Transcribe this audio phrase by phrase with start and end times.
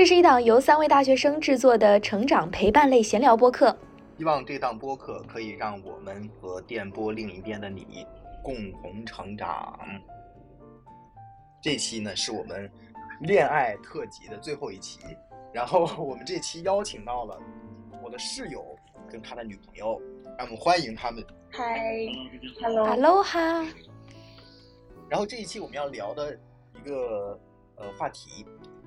[0.00, 3.76] 这是一档由三位大学生制作的成长陪伴类闲聊播客。
[4.16, 8.06] 希望这档播客可以让我们和电波另一边的你
[8.42, 9.78] 共同成长。
[11.60, 12.72] 这期呢是我们
[13.20, 15.00] 恋爱特辑的最后一期，
[15.52, 17.38] 然后 我们这期邀请到了
[18.02, 18.64] 我的室友
[19.06, 20.00] 跟他的女朋友，
[20.38, 21.22] 让我们欢迎他们。
[21.50, 22.06] 嗨
[22.62, 23.66] ，hello，hello 哈，
[25.10, 26.34] 然后这一期我们要聊的
[26.74, 27.38] 一个
[27.76, 28.46] 呃话题，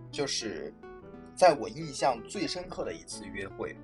[0.09, 0.73] 就是
[1.35, 3.75] 在我印象最深刻的一次约会，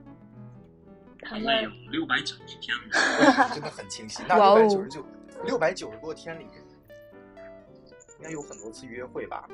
[1.21, 3.49] 他们应该有六百九十天了。
[3.53, 4.23] 真的很清晰。
[4.27, 5.05] 那六百九十九
[5.45, 6.43] 六百九十多天里，
[8.19, 9.49] 应该有很多次约会吧？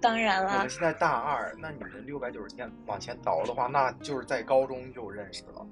[0.00, 5.66] 当然了我们，现在大二，那你们六百九十天往前倒的话，那就是在高中就认识了。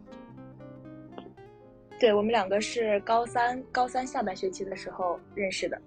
[2.01, 5.81] 对我们两个是高三高三下半学期的时候认识的，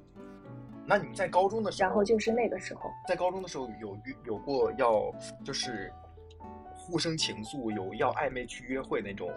[0.90, 5.14] 那你们在高中的时候，然后就是那个时候，在高中的时候有约有过要
[5.46, 5.94] 就是
[6.76, 9.31] 互生情愫，有要暧昧去约会那种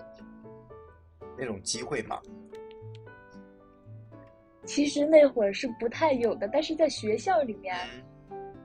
[1.36, 2.18] 那种机会吗？
[4.64, 7.76] 其实那会儿是不太有的，但是在学校里面，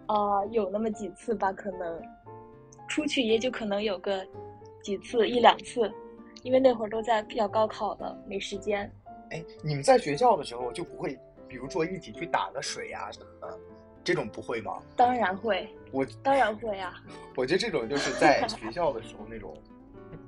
[0.05, 2.01] 啊、有那么几次吧，可能
[2.87, 4.25] 出去也就可能有个
[4.81, 5.91] 几次一两次，
[6.43, 8.89] 因为那会儿都在要高考了，没时间。
[9.31, 13.59] 哎，你们在学校的时候就不会，比如说一起去打个水呀、什么的，
[14.03, 14.81] 这种不会吗？
[14.95, 17.01] 当然会，我当然会啊，
[17.35, 19.55] 我觉得这种就是在学校的时候那种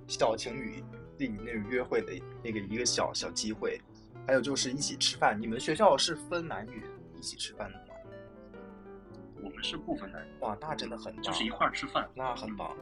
[0.07, 0.83] 小情侣
[1.17, 3.79] 那那种约会的那个一个小小机会，
[4.25, 5.39] 还有就是一起吃饭。
[5.39, 6.83] 你们学校是分男女
[7.15, 7.85] 一起吃饭的吗？
[9.41, 12.09] 我们是不分男女，哇，那真的很棒，就是一块儿吃饭。
[12.13, 12.75] 那很棒。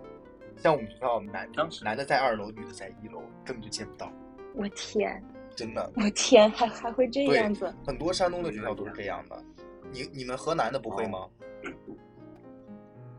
[0.57, 4.11] 像我们学校男当时男的在二楼，女的在一楼，根本就见不到，
[4.55, 5.23] 我天，
[5.57, 5.91] 真的。
[5.95, 7.73] 我天，还还会这样子？
[7.85, 9.43] 很多山东的学校都是这样的。
[9.91, 11.27] 你你们河南的不会吗？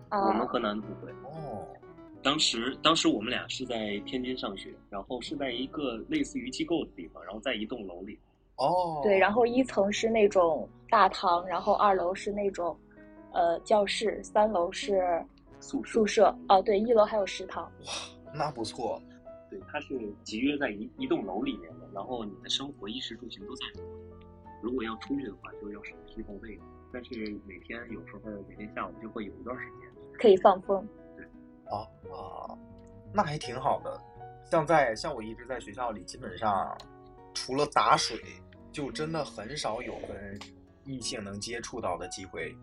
[0.09, 1.11] 啊，我们河南的不会。
[1.25, 1.67] 哦，
[2.23, 8.17] 当时当时我们俩是在天津上学，然后是在一个类似于机构的地方，然后在一栋楼里。
[8.57, 12.79] 哦，对，然后一层是那种大堂，然后二楼是那种，
[13.33, 15.25] 呃，教室，三楼是
[15.59, 16.39] 宿舍宿舍。
[16.49, 17.65] 哦，对，一楼还有食堂。
[17.65, 17.93] 哇
[18.33, 19.03] 那不错。
[19.51, 23.91] 对，它是集约在一一栋楼里面的，然后你的生活衣食住行都在里面。
[24.63, 26.59] 如果要出去的话，就要手提后背。
[26.93, 30.87] 但是每天有时候每天下午就会有一段时间，可以放风。
[31.67, 32.57] 啊啊，
[33.13, 34.01] 那还挺好的。
[34.51, 36.75] 像在像我一直在学校里，基本上
[37.35, 38.19] 除了打水，
[38.73, 40.39] 就真的很少有跟
[40.85, 42.57] 异性能接触到的机会。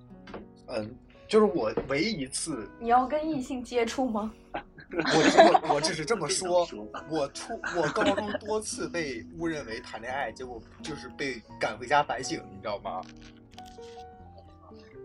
[0.68, 0.97] 嗯，
[1.28, 4.34] 就是我唯一一次，你要跟异性接触吗？
[4.91, 6.68] 我我我只是这么说
[7.09, 13.02] 我初我高中多次被误认为谈恋爱，结果就是被赶回家反省，你知道吗？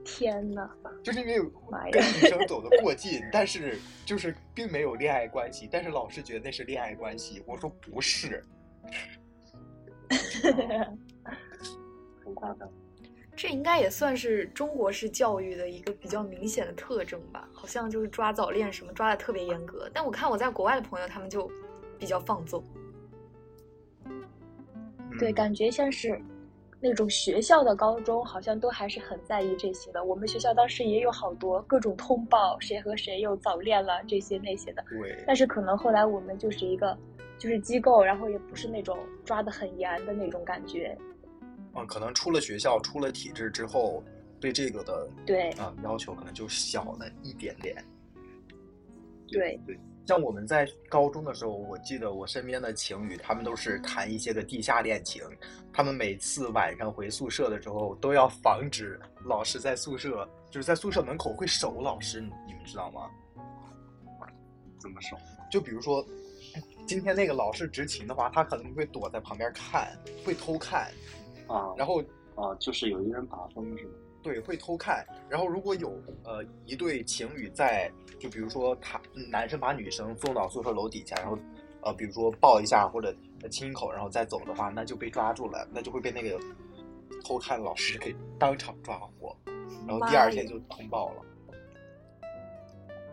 [0.04, 0.68] 天呐，
[1.02, 1.40] 就是因为
[1.90, 8.44] 跟女生走的过近，但是就是并没有恋爱关系，但是老师觉得那是恋爱关系，我说不是，
[12.24, 12.68] 很夸张。
[13.40, 19.88] 这应该也算是中国式教育的一个比较明显的特征吧，好像就是抓早恋什么抓的特别严格。
[19.94, 21.50] 但我看我在国外的朋友，他们就
[21.98, 22.62] 比较放纵。
[25.18, 26.20] 对，嗯感觉像是
[26.82, 30.04] 那种学校的高中，好像都还是很在意这些的。
[30.04, 34.84] 我们学校当时也有好多各种通报，谁和谁又早恋了，这些那些的。
[34.90, 36.94] 对，但是可能后来我们就是一个
[37.38, 40.94] 就是机构，然后也不是那种抓的很严的那种感觉。
[41.74, 44.02] 嗯，可能出了学校，出了体制之后，
[44.40, 47.84] 对这个的对啊、要求可能就小了一点点。
[49.28, 55.22] 对，对，像我们在高中的时候，我记得我身边的情侣，他们都是谈一些个地下恋情。
[55.72, 63.08] 他们每次晚上回宿舍的时候，都要防止老师在宿舍，就是在宿舍门口会守老师，你你们知道吗？
[64.80, 65.16] 怎么守？
[65.50, 66.04] 就比如说，
[66.86, 70.90] 今天那个老师执勤的话，他可能会躲在旁边看，会偷看，
[71.50, 72.00] 啊，然后
[72.36, 73.92] 啊，就是有一个人把风是吗？
[74.22, 75.04] 对，会偷看。
[75.28, 75.90] 然后如果有
[76.24, 79.00] 呃一对情侣在，就比如说他
[79.30, 81.38] 男生把女生送到宿舍楼底下，然后
[81.82, 83.14] 呃比如说抱一下或者
[83.50, 86.38] 亲一口，然后再走的话，那就被抓住了，那就会被那个
[87.24, 89.34] 偷看老师给当场抓获，
[89.86, 91.22] 然后第二天就通报了。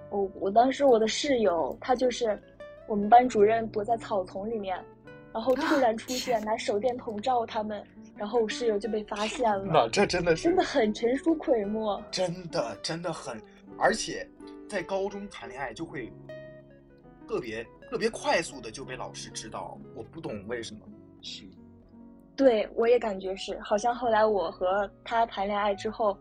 [0.09, 2.37] 我我当时我的室友，他就是
[2.85, 4.77] 我们班主任躲在草丛里面，
[5.33, 7.83] 然后突然出 现，拿手电筒照他们，
[8.15, 12.01] 然后我室友就被发现那了，这真的是真的很陈叔溃墨。
[12.11, 13.39] 真的真的很，
[13.77, 14.27] 而且
[14.67, 16.11] 在高中谈恋爱就会
[17.27, 20.81] 特别特别快速的就被老师知道，我不懂为什么。
[21.21, 21.43] 是，
[22.35, 26.17] 对我也感觉是，好像后来我和他谈恋爱之后，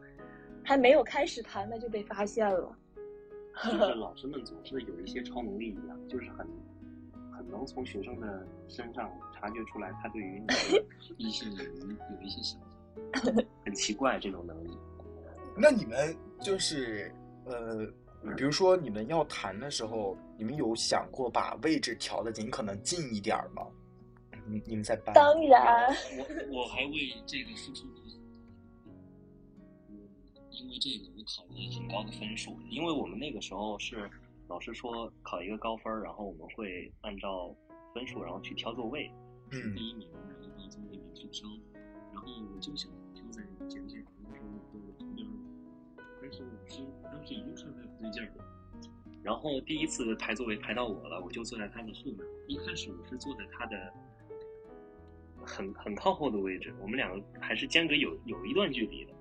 [0.64, 2.76] 还没有开始谈，那就被发现了。
[3.64, 6.48] 就是 老师们总是有一些超能力一样，就是很很
[7.50, 10.84] 能从学生的身上察觉出来他对于你的
[11.16, 12.60] 异性有一有一些想
[13.12, 14.70] 法，很奇怪这种能力。
[15.56, 17.14] 那你们就是
[17.44, 17.86] 呃，
[18.36, 23.66] 比如说你们要谈的时候，你们有想过把位置调的尽可能近一点儿吗？
[24.48, 25.14] 你你们在班？
[25.14, 25.88] 当然，
[26.50, 28.02] 我我还为这个付出过，
[29.88, 29.96] 嗯，
[30.50, 34.08] 因为这个我考了很高的分数，因为我们那个时候是
[34.48, 37.54] 老师说考一个高分，然后我们会按照
[37.92, 39.10] 分数然后去挑座位，
[39.50, 41.48] 是第一名然后到座位里面去挑，
[42.12, 45.30] 然后我就想挑在简简老师的旁边儿，
[46.22, 48.44] 但是老师当时已经看出来不对劲儿了。
[49.22, 52.20] 然后第一次排座位排到我了，我就坐在他的后面。
[52.46, 53.92] 一开始我是坐在他的
[55.44, 59.12] 很很靠后的位置，我们两个还是间隔有有一段距离的。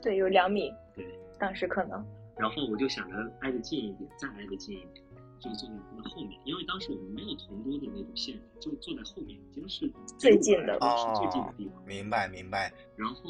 [0.00, 1.04] 对，有两米，对，
[1.40, 2.06] 当时可能。
[2.38, 5.04] 然后我就想着挨得近一点，再挨得近一点，
[5.38, 11.84] 就坐在他的后面，因为当时我们没有同桌的那种限制，就坐在后面已经是最近的是最近的地方。
[11.86, 12.72] 明白明白。
[12.96, 13.22] 然后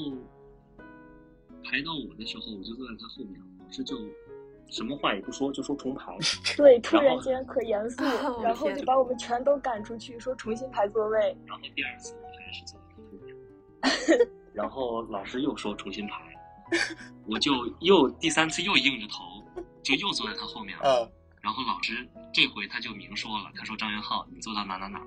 [1.64, 3.96] 排到我的时候，我就坐在他后面，老师就
[4.68, 6.16] 什么话也不说，就说重排。
[6.56, 8.02] 对，突然间可严肃，
[8.42, 11.36] 然后就把我们全都赶出去，说重新排座位。
[11.46, 16.31] 然后第二次我还是坐在他后面， 然后老师又说重新排，
[17.26, 19.42] 我就又第三次又硬着头，
[19.82, 20.84] 就又坐在他后面了。
[20.84, 25.04] 呃，然后老师这回他就明说了，他说张元浩，你坐到哪哪哪。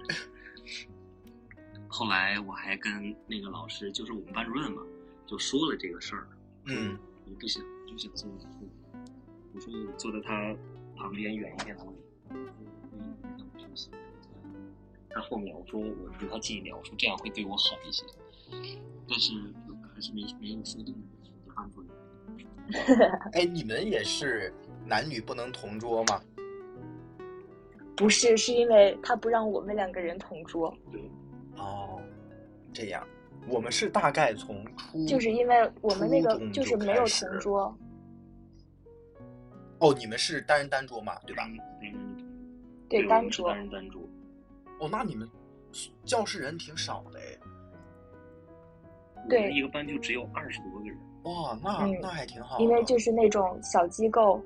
[1.88, 4.82] 后来我还跟那个老师，就是我们班主任嘛，
[5.26, 6.28] 就说了这个事儿。
[6.66, 8.70] 嗯，我不想，就想坐在他后面。
[9.54, 10.56] 我说我坐在他
[10.98, 11.92] 旁边远一点的位
[13.76, 13.90] 置。
[15.10, 18.04] 他后面我说我离他近一点，我说这样会对我好一些。
[19.08, 19.32] 但是
[19.94, 20.94] 还是没没有说动
[23.34, 24.54] 哎，你们也是
[24.86, 26.22] 男女不能同桌吗？
[27.96, 31.02] 不是，是因为他不让我们两个人同桌，对，
[31.58, 32.02] 哦，
[32.74, 33.08] 这样，
[33.48, 37.78] 我们是大概从初就是因为我们那个就是没有同桌。
[39.80, 41.44] 哦，你们是单人单桌嘛，对吧？
[41.82, 42.18] 嗯
[42.90, 43.58] 对，单桌单。
[43.60, 44.02] 人单桌。
[44.80, 45.30] 哦，那你们
[46.04, 47.38] 教室人挺少的哎。
[49.30, 50.98] 对一个班就只有二十多个人。
[51.26, 52.64] 哇，那、嗯那还挺好的。
[52.64, 54.42] 因为就是那种小机构，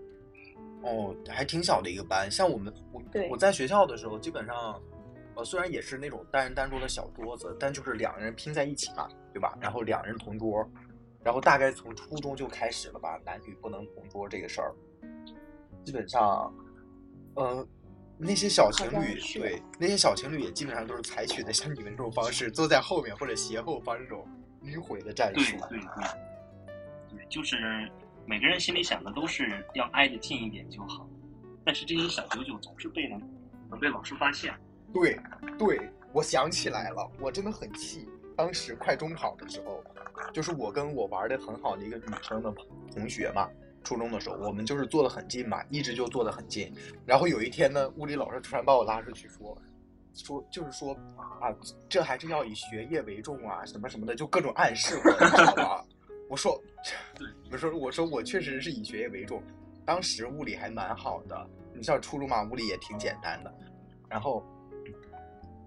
[0.82, 2.30] 哦，还挺小的一个班。
[2.32, 4.82] 像我们，我对我在学校的时候，基本上，
[5.36, 9.58] 呃，虽然也是那种单人单桌的小桌子，但就是两个人拼在一起嘛，对吧？
[9.62, 10.68] 然后两人同桌，
[11.24, 14.74] 然后大概从初中就开始了吧，男女不能同桌这个事儿。
[15.84, 16.54] 基本上，
[17.36, 17.68] 呃，
[18.18, 24.26] 那些小情侣，对那些小情侣也基本上都是采取的像你们这种方式，坐在后面或者斜后方这种
[24.64, 25.58] 迂回的战术。
[25.70, 26.29] 对对，对，
[27.30, 27.90] 就是
[28.26, 31.08] 每个人心里想的都是要挨得近一点就好，
[31.64, 33.22] 但是这些小九九总是被能
[33.70, 34.54] 能被老师发现。
[34.94, 35.20] 对，
[35.58, 35.80] 对，
[36.12, 38.08] 我想起来了，我真的很气。
[38.36, 39.84] 当时快中考的时候，
[40.34, 42.52] 就是我跟我玩的很好的一个女生的
[42.94, 43.50] 同学嘛，
[43.84, 46.74] 初中的时候，我们就是坐得很近嘛，一直就坐得很近。
[47.06, 49.56] 然后有一天呢，物理老师突然把我拉出去说，
[50.14, 50.94] 说就是说
[51.42, 51.54] 啊，
[51.90, 55.86] 这还是要以学业为重啊，什么什么的，就各种暗示我，你知道吧？
[56.30, 56.64] 我说，
[57.52, 59.42] 我说我说我确实是以学业为重，
[59.84, 63.52] 当时物理还蛮好的，你像初中嘛，物理也挺简单的，
[64.08, 64.46] 然后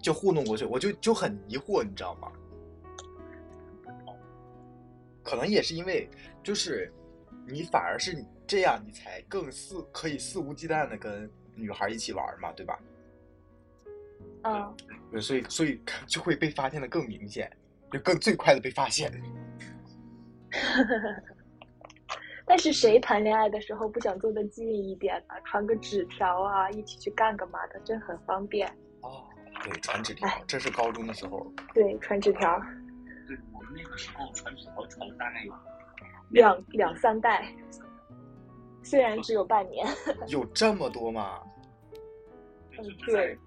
[0.01, 2.31] 就糊弄过去，我就就很疑惑，你知道吗？
[5.21, 6.09] 可能也是因为，
[6.41, 6.91] 就是
[7.45, 12.79] 你反而是这样，你才更肆可以肆无忌惮的跟女孩一起玩嘛，对吧？
[14.43, 14.75] 嗯，
[15.11, 17.51] 对所以所以 就会被发现的更明显，
[17.91, 19.11] 就更最快的被发现。
[22.45, 25.33] 但是谁谈恋爱的时候不想坐得近一点呢？
[25.45, 28.67] 传个纸条啊，一起去干个嘛的，这很方便。
[29.01, 29.23] 哦，
[29.63, 31.47] 对，传纸条哎，这是高中的时候。
[31.73, 32.59] 对，传纸条，
[33.27, 35.53] 对我们那个时候传纸条传了大概有
[36.31, 37.47] 两两三代，
[38.83, 39.87] 虽然只有半年。
[40.27, 41.41] 有这么多吗？
[42.77, 43.37] 嗯，对，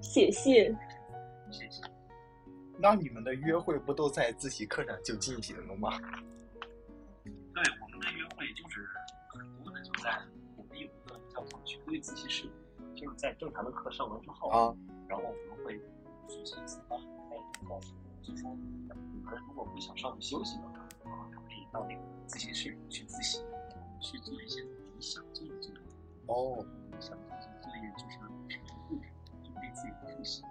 [0.00, 0.74] 写信，
[1.56, 1.82] 谢谢。
[2.78, 5.90] 那你们的约会不都在自习课上就进行了吗？
[7.24, 8.86] 对，我们的约会就是
[9.28, 10.20] 很多的就在
[10.56, 12.50] 我们有一个叫做群会自习室，
[12.94, 14.76] 就是在正常的课上完之后，啊，
[15.08, 15.80] 然后我们会
[16.28, 18.86] 学习自发开一个老师，就说你
[19.24, 23.42] 们如果不想上午休息的话，啊，可以到那个自习室去自习，
[24.02, 24.62] 去做一些
[24.94, 25.80] 你想做的作业。
[26.26, 28.60] 哦，你想做的作业就是什么故事，
[29.42, 30.42] 就对自己的复习，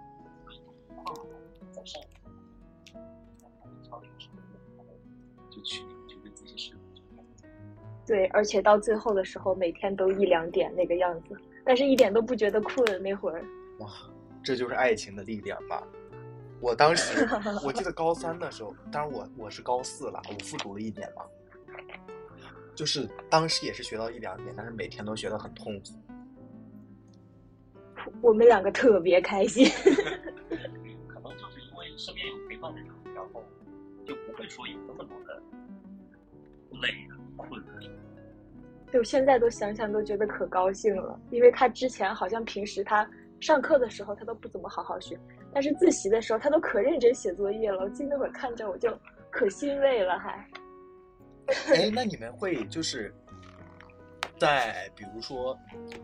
[8.06, 13.44] 对，而且到最后的时候，每天都一两点那个样子，但是一点都不觉得困那会儿。
[13.80, 13.90] 哇，
[14.44, 15.82] 这就是爱情的力量吧！
[16.60, 17.28] 我当时
[17.64, 21.24] 我记得高三的时候，当然我我是高四了，我复读了一年嘛，
[22.76, 25.86] 就是当时也是学到一两点，但是每天都学得很痛苦。
[28.22, 29.66] 我们两个特别开心。
[31.96, 33.42] 身边有陪伴的人，然后
[34.04, 35.42] 就不会说有那么多的
[36.82, 37.80] 累啊、困啊。
[38.92, 43.08] 就现在都想想都觉得可高兴了，因为他之前好像平时他
[43.40, 45.18] 上课的时候他都不怎么好好学，
[45.52, 47.82] 但是自习的时候他都可认真写作业了。
[47.82, 48.96] 我记得那会儿看着我就
[49.30, 50.48] 可欣慰了，还。
[51.74, 53.12] 哎， 那你们会就是
[54.38, 55.58] 在比如说，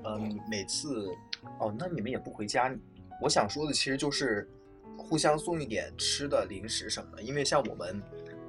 [0.04, 1.06] 嗯，每次
[1.60, 2.74] 哦，那你们也不回家。
[3.20, 4.48] 我想说的其实就是
[4.96, 8.02] 互相送一点吃的、零食什么的，因为像我们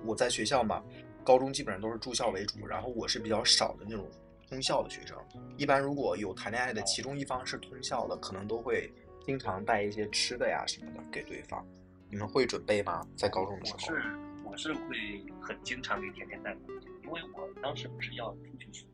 [0.06, 0.84] 我在学校嘛，
[1.24, 4.10] 高中基本上都是住校为主，然后我是比较少的那种
[4.50, 5.18] 通校的学生。
[5.58, 8.94] 一般如果有谈恋爱的其中一方是通校的，可能都会
[9.26, 11.66] 经常带一些吃的呀什么的给对方。
[12.10, 13.06] 你们会准备吗？
[13.18, 13.80] 在高中的时候？
[13.80, 18.86] 我是我是会很经常给甜甜带东西，因为我当时不是要出去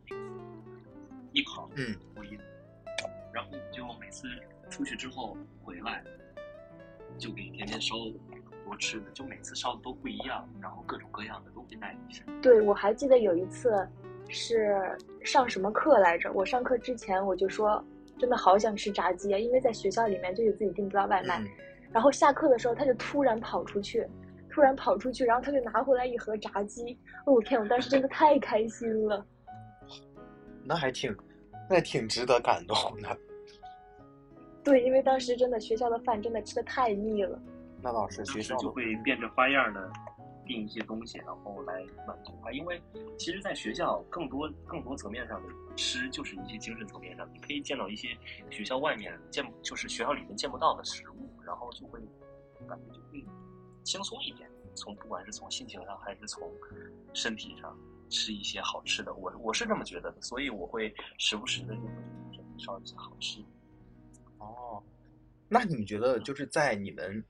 [1.33, 2.39] 艺考，嗯，播音，
[3.33, 4.27] 然后就每次
[4.69, 6.01] 出去之后回来，
[7.19, 12.23] 就给甜甜烧很多吃的，就每次烧的都不一样，然后各种各样的都会带一些。
[12.41, 13.87] 对，我还记得有一次
[14.29, 16.31] 是上什么课来着？
[16.33, 17.83] 我上课之前我就说，
[18.17, 21.39] 真的好想吃炸鸡啊，因为在学校里面就有自己订不到外卖。
[21.41, 21.47] 嗯
[21.91, 24.05] 然后下课的时候，他就突然跑出去，
[24.47, 26.95] 突然跑出去，然后他就拿回来一盒炸鸡。
[27.25, 27.59] 哦，我天！
[27.59, 29.25] 我当时真的太开心了。
[30.63, 31.11] 那还挺，
[31.67, 33.17] 那还挺值得感动的。
[34.69, 37.41] 对，因为当时真的学校的饭真的吃的太腻了。
[37.81, 39.91] 那倒是学校就会变着花样的
[40.45, 42.51] 订一些东西，然后来满足他。
[42.51, 42.81] 因为
[43.17, 48.09] 其实，在学校更多更多层面上的吃，就是一些精神层面上，你可以见到一些
[48.49, 51.99] 学校外面见就是学校里面见不到的食物，然后就会
[52.67, 53.25] 感觉就会
[53.83, 54.49] 轻松一点。
[54.75, 56.49] 从不管是从心情上还是从
[57.13, 57.75] 身体上
[58.09, 61.87] 吃一些好吃的，我我是这么觉得的，所以我会时不时的就会
[62.31, 63.47] 给你烧一些好吃的。
[64.39, 64.81] 哦，
[65.47, 67.23] 那你觉得就是在你们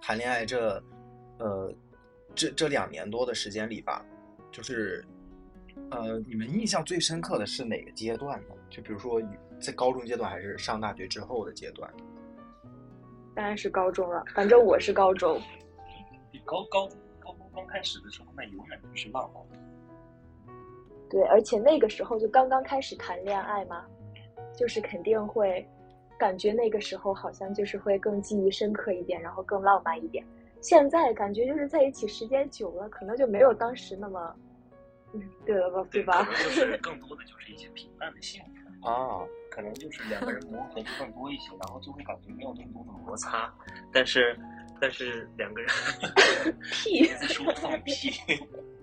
[0.00, 0.82] 谈恋爱这
[1.38, 1.74] 呃
[2.34, 4.04] 这这两年多的时间里吧，
[4.50, 5.04] 就是
[5.90, 8.54] 呃你们印象最深刻的是哪个阶段呢？
[8.70, 9.20] 就比如说
[9.60, 11.92] 在高中阶段，还是上大学之后的阶段？
[13.34, 15.40] 当然是高中了，反正我是高中。
[16.44, 16.88] 高高
[17.20, 19.42] 高中刚开始的时候，那永远就是浪漫。
[21.08, 23.86] 对，而且那个时候就刚刚开始谈恋爱嘛，
[24.56, 25.66] 就是肯定会
[26.22, 30.24] 感觉那个时候好像就是会更记忆深刻一点，然后更浪漫一点。
[30.60, 34.32] 现在感觉就是在一起时间久了，可能就没有当时那么，
[35.14, 36.22] 嗯，对了吧，对吧？
[36.22, 38.40] 可能就是 更多的就是一些平淡的幸
[38.80, 43.52] 福，啊，可能就是两个人磨合就更多一些，然后就会感觉没有那么多的摩擦，
[43.92, 44.38] 但是
[44.80, 45.68] 但是两个人
[46.70, 48.12] 屁在说放屁，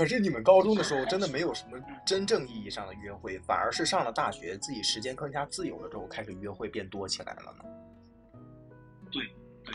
[0.00, 7.64] 可是你们高中的时候真的没有什么真正意义上的约会，反而是上了大学，自己时间更加自由了之后，开始约会变多起来了呢？
[9.12, 9.22] 对
[9.62, 9.74] 对，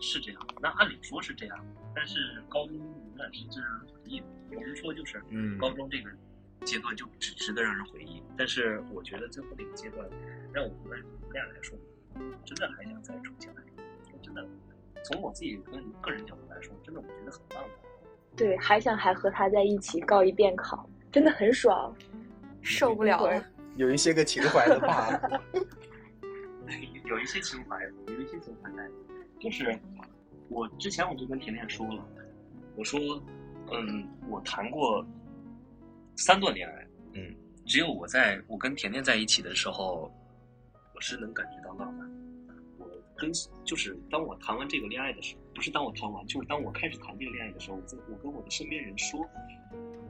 [0.00, 0.46] 是这样。
[0.60, 4.26] 那按理说是这样，但是高中永远是最让人回忆的。
[4.50, 6.10] 有人说就是嗯高中这个
[6.64, 10.04] 阶段就只值得让人回忆，但是我觉得最后那个阶段，
[10.52, 11.00] 让我们
[11.32, 11.78] 俩来说，
[12.44, 13.62] 真的还想再重新来。
[14.20, 14.44] 真的，
[15.04, 17.89] 从我自己个人个人角度来说，真的我觉得很浪漫。
[18.36, 21.94] 对，还想还和他在一起告一遍考，真的很爽。
[22.62, 23.44] 受不了了。
[23.76, 25.08] 有一些个情怀的话？
[27.06, 28.88] 有一些情怀，有一些情怀在，
[29.40, 29.76] 就是
[30.48, 32.06] 我之前我就跟甜甜说了，
[32.76, 33.00] 我说，
[33.72, 35.04] 嗯，我谈过
[36.16, 37.34] 三段恋爱，嗯，
[37.66, 40.12] 只有我在我跟甜甜在一起的时候，
[40.94, 42.08] 我是能感觉到浪漫。
[43.20, 43.30] 跟
[43.64, 49.20] 就是当我谈完这个恋爱的时候，不是当我谈完，就是当我开始谈这个恋爱的时候，我我跟我的身边人说，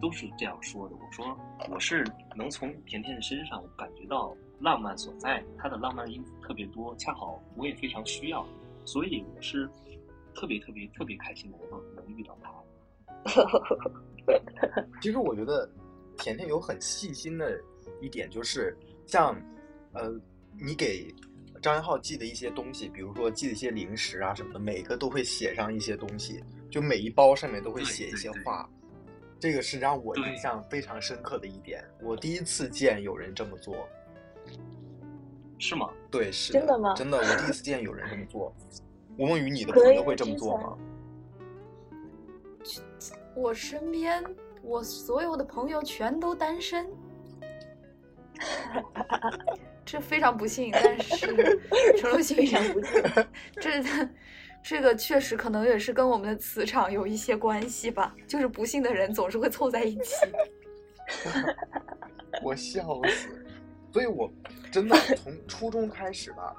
[0.01, 0.95] 都是这样说的。
[0.95, 1.37] 我说
[1.69, 2.05] 我是
[2.37, 8.47] 能从甜甜的身上感觉到浪漫所在，她的浪漫因子特别多，恰好我也非常需要，
[8.85, 9.69] 所以我是
[10.35, 12.55] 特别特别特别开心的能能遇到她。
[15.03, 15.69] 其实我觉得
[16.17, 17.61] 甜甜有很细心的
[18.01, 19.35] 一点，就是像
[19.93, 20.11] 呃，
[20.59, 21.13] 你给
[21.61, 28.69] 张元浩寄的一些东西，比如说寄的一些零食啊什么的，每个都会写上一些东西，就每一包上面都会写一些话。
[29.39, 33.89] 这个是让我印象非常深刻的一点，我第一次见有人这么做。
[35.59, 35.91] 是吗？
[36.11, 38.55] 对，是真的吗真的，我第一次见有人这么做。
[39.19, 40.77] 吴梦雨，你的朋友会这么做吗？
[43.35, 44.25] 我身边
[44.63, 46.87] 我所有的朋友全都单身，
[49.85, 50.71] 这非常不幸。
[50.73, 51.27] 但是
[51.99, 53.03] 陈露非常不幸，
[53.61, 53.83] 这
[54.63, 58.15] 这个确实可能也是跟我们的磁场有一些关系吧。
[58.27, 60.15] 就是不幸的人总是会凑在一起。
[62.43, 63.45] 我笑死！
[63.93, 64.31] 所以我
[64.71, 66.55] 真的从初中开始吧，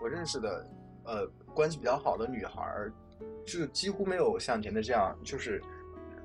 [0.00, 0.66] 我认识的
[1.04, 2.92] 呃关系比较好的女孩儿，
[3.44, 5.60] 就几乎没有像甜甜这样，就是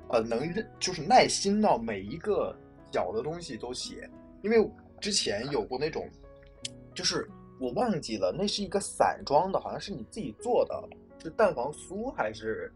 [0.08, 2.56] 呃能认就是耐心到每一个
[2.90, 4.08] 小的东西都写。
[4.40, 4.66] 因为
[4.98, 6.08] 之前有过那种，
[6.96, 7.28] 就是
[7.60, 10.88] 我忘记了，那是一个散装的，好像是你自己做的，
[11.22, 12.72] 是蛋黄酥还是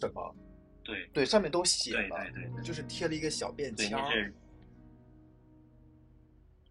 [0.00, 0.34] 什么？
[0.84, 4.00] 对对，上面都写了，对对对，就是贴了一个小便，签儿。
[4.02, 4.34] 那是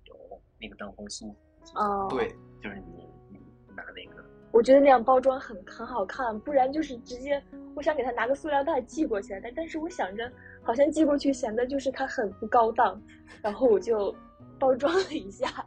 [0.05, 1.33] 有那个蛋黄酥，
[1.75, 2.29] 哦，对，
[2.61, 3.39] 就是你你
[3.75, 7.43] 拿那个，我觉得那样包装很很好看，不然就是直接
[7.75, 10.31] 我想给他拿个塑料袋寄过去，但但是我想着
[10.61, 13.01] 好像寄过去显得就是它很不高档，
[13.41, 14.15] 然后我就
[14.57, 15.65] 包装了一下。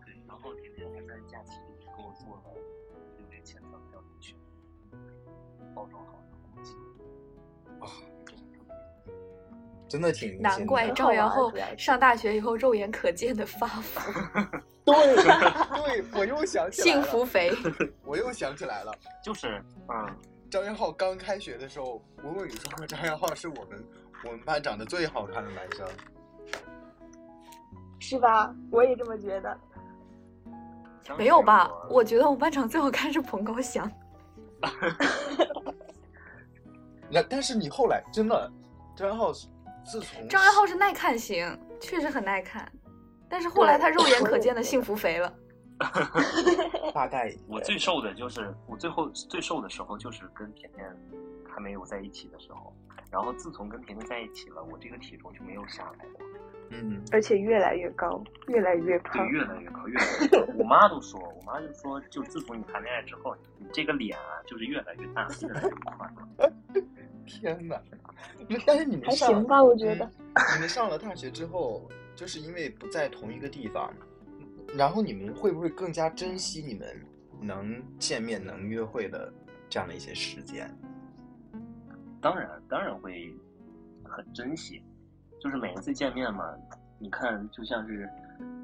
[9.89, 14.01] 真的挺难怪的赵元后上大学以后肉眼可见的发福，
[14.85, 17.53] 对，对，我又想起来了，幸福肥。
[18.05, 18.93] 我又想起来了。
[19.23, 20.17] 就是嗯，
[20.51, 23.85] 张元浩刚开学的时候，文文宇说过张元浩是我们
[24.25, 25.87] 我们班长得最好看的男生。
[27.99, 28.53] 是吧？
[28.71, 29.57] 我也这么觉得。
[31.17, 31.71] 没有吧？
[31.89, 33.91] 我觉得我们班长最好看是彭高翔。
[37.09, 38.51] 那但是你后来真的，
[38.97, 39.33] 张元浩
[39.91, 41.47] 自从张元浩是耐看型，
[41.81, 42.71] 确实很耐看，
[43.29, 45.33] 但是后来他肉眼 可见的幸福肥了。
[46.95, 50.91] 大概我最瘦的就是我最后最瘦的时候，就是跟甜甜
[51.49, 52.75] 还没有在一起的时候。
[53.09, 56.27] 然后自从跟甜甜在一起了，我这个体重就没有下来过，
[56.71, 59.29] 嗯，而且越来越高，越来越对胖，。
[59.29, 60.39] 越来越高，越来越高。
[60.59, 66.11] 我妈都说，我妈就说，就自从你谈恋爱之后，你这个脸啊，就是越来越大，越来越宽。
[67.27, 67.81] 天哪！
[68.49, 70.11] 那但是你们还行吧我觉得嗯
[70.55, 73.93] 你们上了大学之后，就是因为不在同一个地方，
[74.77, 76.87] 然后你们会不会更加珍惜你们
[77.41, 79.33] 能见面、能约会的
[79.69, 80.75] 这样的一些时间？
[82.21, 83.35] 当然，当然会
[84.05, 84.83] 很珍惜，
[85.39, 86.55] 就是每一次见面嘛，
[86.99, 88.09] 你看，就像是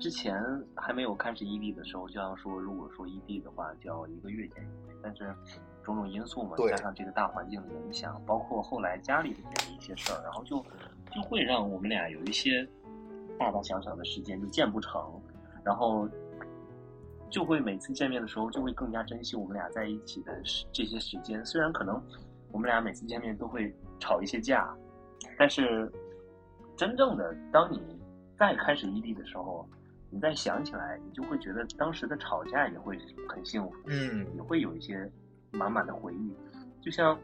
[0.01, 0.35] 之前
[0.75, 5.35] 还没有开始异地的时候，就像说，如果说异地的话，就要一个月见一回，但是
[5.83, 10.64] 种种因素嘛，加上这个大环境的影响，包括后来家里边的一些事儿，然后就
[11.11, 12.66] 就会让我们俩有一些
[13.38, 15.21] 大大小小的时间就见不成，
[15.64, 16.09] 然后
[17.31, 21.45] 就会每次见面的时候就会更加珍惜我们俩在一起的时这些时间。
[21.45, 22.01] 虽然可能
[22.51, 24.75] 我们俩每次见面都会吵一些架，
[25.38, 25.90] 但是
[26.77, 27.81] 真正的当你
[28.38, 29.66] 再开始异地的时候，
[30.11, 35.11] 你再想起来，你就会觉得当时的吵架也会很幸福，嗯也会有一些
[35.52, 36.34] 满满的回忆。
[36.80, 37.18] 就像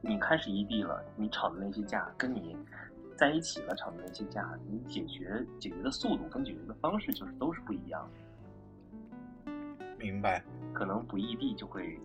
[0.00, 2.56] 你开始异地了，你吵的那些架，跟你
[3.16, 9.52] 在一起了吵的那些架，你解决解决的速度跟解决的方式就是都是不一样的。
[9.98, 10.42] 明白。
[10.72, 11.98] 可能不异地就会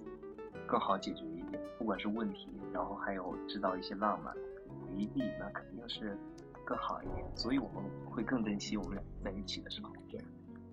[0.66, 4.34] 更好解决一点，不管是问题，然后还有制造一些浪漫。
[4.66, 6.18] 不异地那肯定是
[6.66, 9.92] 更好一点，所以我们会更珍惜我们俩在一起的时候。
[10.10, 10.20] 对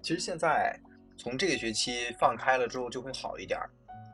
[0.00, 0.78] 其实现在
[1.18, 3.68] 从这个学期放开了之后就会好一点儿，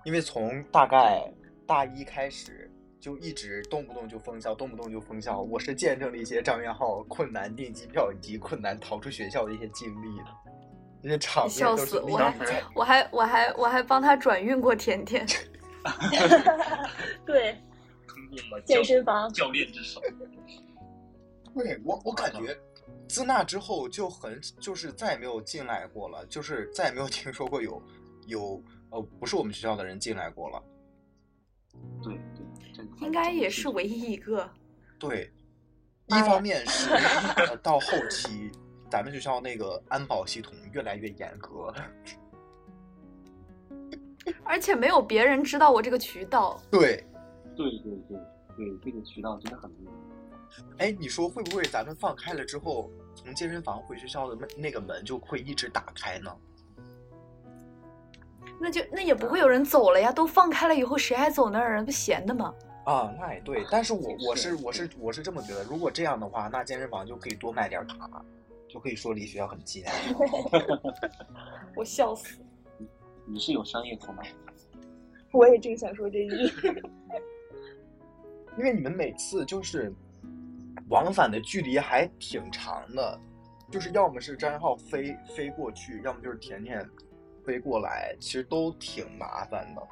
[0.06, 1.28] 因为从大概
[1.66, 5.40] 大一开始就一直动不动就封校，动不动就封校。
[5.40, 10.24] 我是见证了一些张元浩困难订机票以及困难逃出学校的一些经历的，
[11.02, 11.98] 那些场面笑死！
[12.00, 12.30] 都是 我还
[12.72, 15.26] 我还我还我还帮他转运过甜甜。
[17.26, 17.60] 对，
[18.64, 20.00] 健身房教练之手，
[21.52, 22.56] 对我，我感觉
[23.08, 27.82] 自那之后就很就是再也没有进来过了，就是再也没有听说过有
[28.26, 30.62] 有呃不是我们学校的人进来过了。
[32.02, 32.14] 对
[32.74, 34.48] 对，应该也是唯一一个。
[34.98, 35.30] 对，
[36.06, 36.90] 一方面是
[37.48, 38.50] 呃到后期
[38.90, 41.72] 咱们学校那个安保系统越来越严格，
[44.42, 46.60] 而且没有别人知道我这个渠道。
[46.70, 47.04] 对，
[47.56, 48.18] 对对对
[48.56, 49.86] 对，这个渠道真的很密。
[50.78, 56.34] 哎，你说会不会咱们放开了之后，从健身房回学校的那那个门就会一直打开呢？
[58.60, 61.82] 那就那也不会有人走了呀，都放开了以后，谁还走那儿啊？
[61.82, 62.54] 不闲的吗？
[62.84, 68.24] 啊，那也对，但是我我是是我是我是这么觉得，如果这样的话，那健身房就可以多卖点卡，
[68.68, 69.84] 就可以说离学校很近。
[71.76, 72.38] 我笑死。
[73.28, 74.22] 你是有商业头脑，
[75.32, 76.36] 我也正想说这句。
[78.56, 79.92] 因为你们每次就是
[80.88, 83.20] 往返的距离还挺长的，
[83.70, 86.88] 就是要么是张一浩飞飞过去，要么就是甜甜
[87.46, 89.82] 飞过来，其实都挺麻烦的。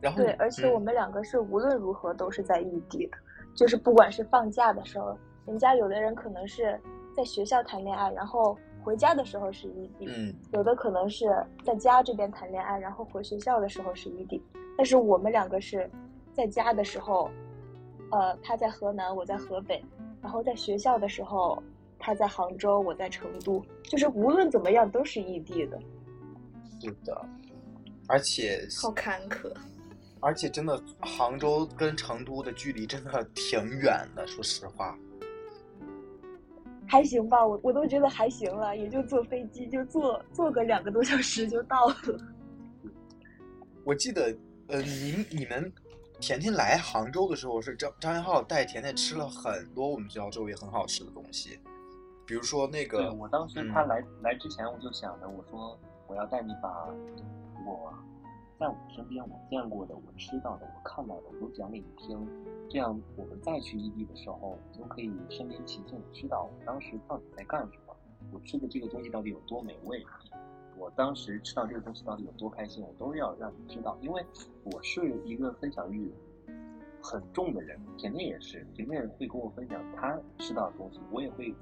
[0.00, 3.18] 然后对，而且我嗯们两个是无论如何都是在异地的，
[3.54, 6.80] 就是不管是放假的时候，人家有的人可能是
[7.16, 14.42] 在学校谈恋爱，然后回家的时候是异地，嗯有的可能是在家这边谈恋爱，然后回学校的时候是异地。
[14.76, 15.90] 但是我们两个是
[16.32, 17.30] 在家的时候，
[18.10, 19.82] 呃，他在河南，我在河北，
[20.20, 21.62] 然后在学校的时候，
[21.98, 25.78] 他在杭州，我在成都，就是无论怎么样都是异地的。
[26.84, 27.26] 是的，
[28.08, 29.52] 而且好坎坷。
[30.20, 34.98] 而且真的杭州跟成都的距离真的挺远的，说实话。
[36.86, 41.96] 还行吧，我我都觉得还行了，也就坐飞机就坐坐个两个多小时就到了。
[43.84, 44.34] 我记得，
[44.68, 45.70] 呃，您你们
[46.20, 51.58] 甜甜来杭州的时候，是张张一浩带甜甜吃了很多我们学校周围很好吃的东西，
[52.26, 56.86] 比如说那对个，我当时嗯他来、来之前，我就想着，我说我要带你把
[57.66, 57.92] 我
[58.58, 62.26] 在我身边我见过的、我吃到的、我看到的，我都讲给你听，
[62.68, 67.94] 这样我们再去异地的时候，你就可以身临其境的知道我当时到底在干什么，
[68.32, 70.04] 我吃的这个东西到底有多美味，
[70.78, 74.24] 我当时吃到这个东西到底有多开心，我都要让你知道，因为
[74.62, 76.12] 我是一个分享欲
[77.02, 81.52] 很重的人，甜甜也是，甜甜会跟我分享她吃到的东西，我也会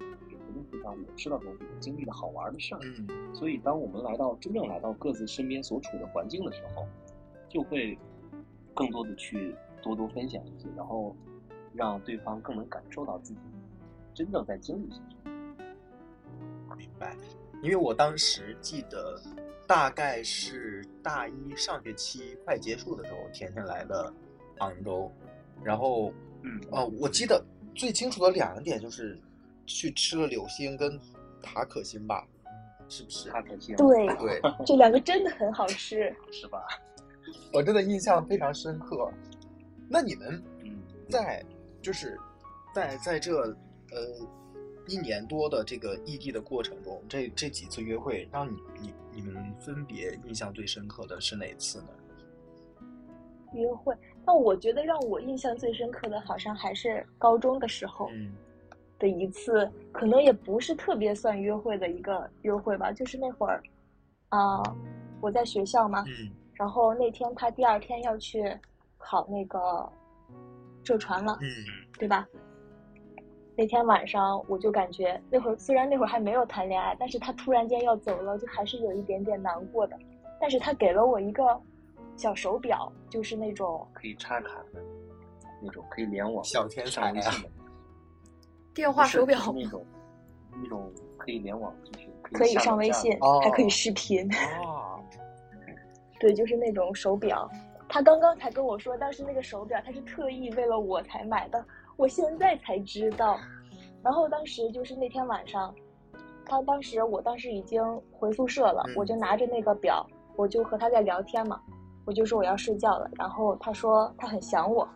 [0.55, 2.81] 给甜甜分享我吃到的东西，我经历的好玩的事儿。
[2.83, 6.87] 嗯，所以，当我们来到真正来到各自身边所处的环境的时候，
[7.49, 7.99] 就会
[8.75, 11.15] 更多的去多多分享一些，然后
[11.75, 13.41] 让对方更能感受到自己
[14.15, 16.77] 真正在经历些什么。
[16.77, 17.17] 明白。
[17.62, 19.21] 因为我当时记得，
[19.69, 24.12] 大概是大一上学期快结束的时候，甜甜来了
[24.59, 25.09] 杭州，
[25.62, 26.12] 然后，
[26.43, 29.17] 嗯呃，我记得最清楚的两个点就是
[29.66, 30.98] 去吃了柳星跟
[31.42, 32.27] 塔可星吧，
[32.88, 33.31] 是不是？
[33.31, 36.14] 塔可星对，对，这两个真的很好吃。
[36.31, 36.62] 是吧？
[37.53, 39.11] 我真的印象非常深刻。
[39.88, 41.44] 那你们嗯，在
[41.81, 42.18] 就是
[42.75, 44.27] 在在这呃
[44.87, 51.88] 一年多的这个异地的过程中，这这几次约会，让你你你们分别印象最深刻的是哪次呢？
[53.55, 53.94] 约会，
[54.25, 58.33] 那我觉得让我印象最深刻的，好像还是高中的时候嗯
[59.03, 63.61] 的一次，可能也不是特别算约会的一个约会吧，就是那会儿，
[64.29, 64.62] 啊、
[65.21, 68.57] 我在学校嘛，嗯然后那天他第二天要去
[68.99, 69.91] 考那个
[70.85, 71.49] 浙传了，嗯
[71.99, 72.25] 对吧？
[73.57, 79.99] 那天晚上我就感觉那会儿虽然那会儿还没有谈恋爱，但是他突然间要走了，就还是有一点点难过的。
[80.41, 81.61] 但是他给了我一个
[82.17, 84.81] 小手表，就是那种可以插卡的
[85.61, 87.51] 那种，可以联网、小天才啊上微信的。
[88.75, 89.85] 电话手表那种
[90.63, 94.29] 那种可以联网，就是可以上微信，哦还可以视频。
[94.35, 94.99] 啊，
[96.19, 97.51] 对，就是那种手表。
[97.89, 101.63] 他刚刚才跟我说，当时那个手表他是特意为了我才买的，
[101.97, 103.39] 我现在才知道。
[104.03, 105.75] 然后当时就是那天晚上，
[106.47, 110.07] 他当时我当时已经回宿舍了，嗯我就拿着那个表，
[110.37, 111.61] 我就和他在聊天嘛，
[112.07, 113.11] 我就说我要睡觉了。
[113.19, 114.89] 然后他说他很想我，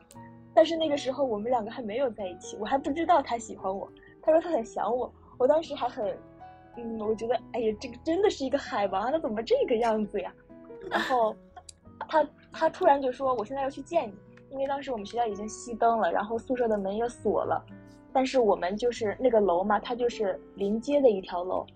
[0.57, 3.87] 但是那个时候我们两个还没有在一起，我还不知道他喜欢我。
[4.23, 6.19] 他说他很想我，我当时还很，
[6.79, 10.33] 嗯，我觉得哎呀，这个真的是一个海王，他怎么这个样子呀？
[10.90, 11.37] 然后
[12.09, 14.14] 他他突然就说我现在要去见你，
[14.51, 17.62] 因为当时我们学校已经熄灯了，然后宿舍的门也锁了，
[18.11, 21.66] 但是我们就是那个楼嘛，它就是临街的一条楼。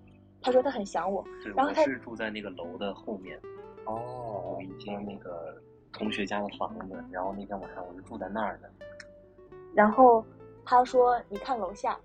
[0.43, 1.23] 他说他很想我，
[1.55, 3.39] 然后他我是住在那个楼的后面，
[3.85, 5.55] 哦有，一间那个
[5.93, 8.71] 同学家的房子，然后那天晚上我就住在那儿的。
[9.75, 10.25] 然后
[10.65, 11.99] 他说你看楼下，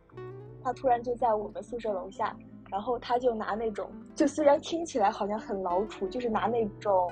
[0.63, 2.35] 他突然就在我们宿舍楼下，
[2.69, 7.11] 然后他就拿那种，就虽然听起来好像很老土，就是拿那种。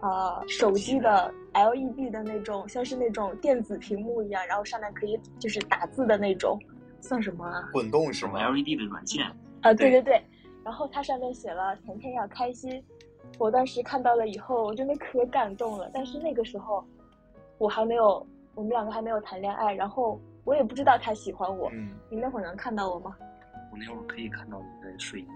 [0.00, 6.58] 呃，手机的 LED 的那种，像是那种电子屏幕一样，然后上面可以就是打字的那种，
[7.00, 7.70] 算什么啊？
[7.72, 9.24] 滚动是什么吗？LED 的软件，
[9.62, 10.22] 啊，对对对对，
[10.62, 12.84] 然后它上面写了“甜甜要开心”，
[13.38, 15.90] 我当时看到了以后，我真的可感动了。
[15.92, 16.84] 但是那个时候，
[17.58, 21.68] 我还没有，我们两个还没有谈恋爱，然后我也不知道他喜欢我。
[21.72, 23.16] 嗯，你那会儿能看到我吗？
[23.72, 25.28] 我那会儿可以看到你的睡衣，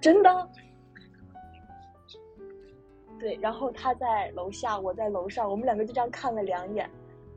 [0.00, 0.48] 真的？
[3.18, 6.88] 对，然后他在楼下，我在楼上，我们两个就这样看了两眼，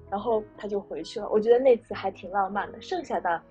[0.10, 1.30] 然后他就回去了。
[1.30, 3.42] 我觉得那次还挺浪漫的，剩下的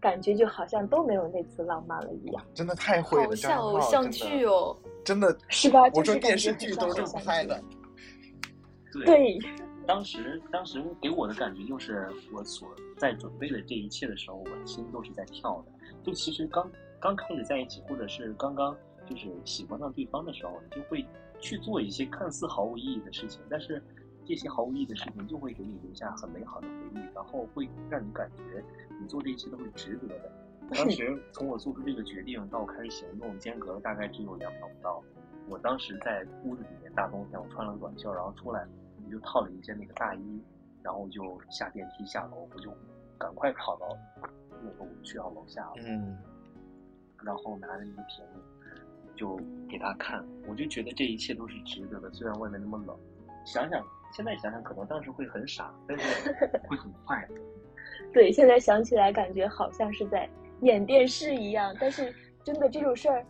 [0.00, 4.76] 感觉就好像都没有那次浪漫了一样，真的太会了，好像偶像剧哦。
[5.04, 5.82] 真的，是吧？
[5.92, 7.62] 我说电视剧都是这么拍的。
[8.92, 9.38] 对，对，
[9.86, 15.72] 当时当时给我的感觉就是，我所在准备的这一切的时候，我的心都是在跳的。
[16.02, 21.04] 就其实刚刚开始在一起，或者是刚刚就是喜欢上对方的时候，你就会
[21.38, 23.82] 去做一些看似毫无意义的事情，但是
[24.24, 28.64] 这些毫无意义的事情就会给你留下很美好的回忆，然后会让你感觉
[29.00, 30.32] 你做这一切都是值得的。
[30.74, 35.02] 当时从我做出这个决定到我开始行动，间隔大概只有两秒不到。
[35.48, 38.66] 我当时在屋子里面，大冬天，我穿了个短袖，然后出来，
[39.04, 40.42] 我就套了一件那个大衣，
[40.82, 42.72] 然后就下电梯下楼，我就
[43.18, 43.86] 赶快跑到
[44.62, 46.16] 那个我们学校楼下，嗯，
[47.22, 48.24] 然后拿着一个瓶
[49.14, 49.36] 就
[49.68, 52.96] 给他看，我就觉得这一切都是值得的，虽然外面那么冷。
[53.44, 56.32] 想想现在想想，可能当时会很傻，但是
[56.66, 57.36] 会很快乐。
[58.14, 60.28] 对，现在想起来感觉好像是在
[60.62, 63.24] 演电视一样，但是真的这种事儿，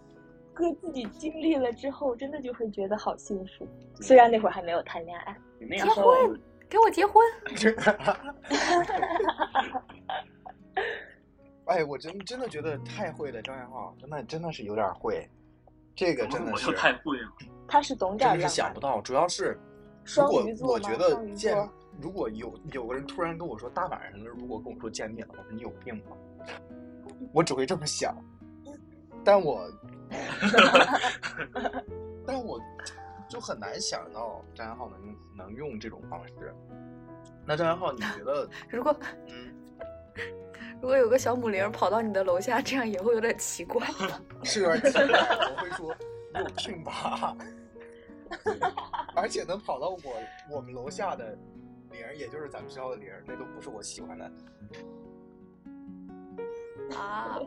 [0.53, 3.67] 哥自己经历了之后，真的就会觉得好幸福。
[4.01, 5.37] 虽然那会儿还没有谈恋爱，
[5.77, 7.23] 结，婚给我结婚！
[11.67, 15.27] 哎，我真真的觉得太会了，张元浩，真的真的是有点会，
[15.95, 17.29] 这个真的是太会了。
[17.67, 19.59] 他是懂点真是想不到，主要是
[20.05, 21.69] 如双果鱼座吗我觉得见座，
[22.01, 26.17] 如果有有个人突然跟我说大晚上的，如果跟我说见面了，我说你有病吧，
[27.33, 28.15] 我只会这么想，
[29.25, 29.69] 但我
[32.27, 32.61] 但我
[33.29, 36.55] 就很难想到张元浩能能用这种方式。
[37.47, 38.97] 那张元浩，你觉得， 如果
[39.29, 39.55] 嗯，
[40.81, 44.21] 如果有个小母灵跑到你的楼下，这样也会有点奇怪吧？
[44.45, 45.95] 是有点奇怪，我会说
[46.33, 47.37] 你有病吧？
[49.15, 50.01] 而且能跑到我
[50.51, 51.37] 我们楼下的
[51.91, 54.31] 铃，也就是咱们学校的铃，那都不是我喜欢的。
[56.97, 57.39] 啊，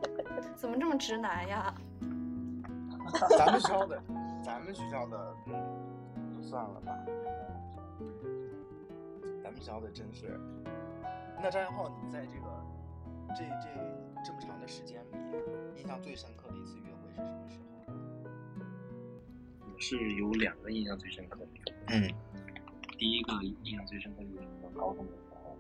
[0.56, 1.74] 怎么这么直男呀？
[3.38, 4.02] 咱们学校的，
[4.44, 5.54] 咱们学校的，嗯，
[6.36, 6.94] 就算了吧。
[9.44, 10.40] 咱们学校的真是。
[11.42, 12.48] 那张元浩，你在这个
[13.30, 13.70] 这这
[14.26, 15.18] 这么长的时间里，
[15.78, 17.94] 印象最深刻的一次约会是什么时候？
[19.74, 22.14] 我是有两个印象最深刻的，嗯
[22.98, 23.32] 第一个
[23.64, 25.56] 印象最深刻就是我高中的时候，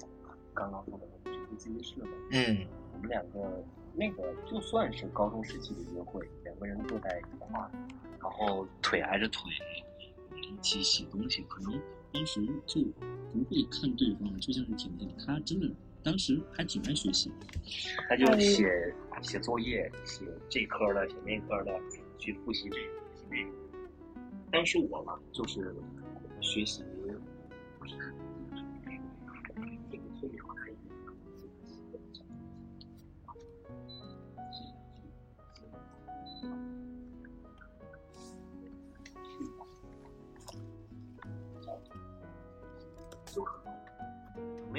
[0.53, 3.63] 刚刚说的那个学自习室嘛，嗯我们两个
[3.99, 7.71] 那个就算是高中时期的约会，两个人坐在一块儿，
[8.21, 9.51] 然后腿挨着腿，
[10.35, 11.81] 一起写东西，可能
[12.13, 12.81] 当时就
[13.33, 15.67] 不会看对方，就像是婷婷，她真的
[16.03, 17.31] 当时还挺爱学习，
[18.07, 21.79] 她就写写作业，写这科的，写那科的，
[22.19, 23.51] 去复习这个复习那个。
[24.51, 25.75] 当时我嘛，就是
[26.39, 26.83] 学习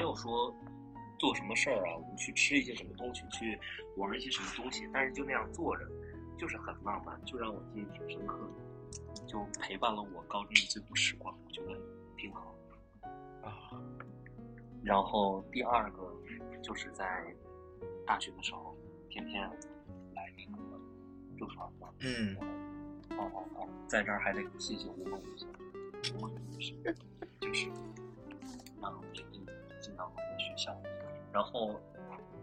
[0.08, 0.54] 有说
[1.18, 3.58] 做什么事儿啊，我们去吃一些什么东西，去
[3.96, 5.84] 玩一些什么东西，但是就那样坐着，
[6.38, 11.78] 就是很浪漫，就让我记忆挺深刻的，就陪伴了我高中的最后时光，我觉得
[12.16, 12.54] 挺好。
[13.42, 13.52] 啊，
[14.82, 16.14] 然后第二个
[16.62, 17.04] 就是在
[18.06, 18.76] 大学的时候，
[19.10, 19.48] 天天
[20.14, 20.80] 来那个
[21.38, 22.36] 周传嘛，嗯
[23.10, 25.38] 哦哦哦，在这儿还得谢谢吴梦一
[27.40, 27.66] 就是
[28.80, 29.44] 让天天
[29.88, 30.76] 进到我们的学校，
[31.32, 31.80] 然后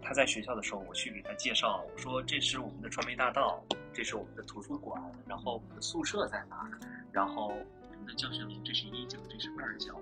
[0.01, 6.67] 他在学校的时候，我去给他介绍，我说这是我们的传媒大道，这是我们的图书馆，然后我们的宿舍在哪，
[7.11, 9.93] 然后我们的教学楼这是一教，这是二教，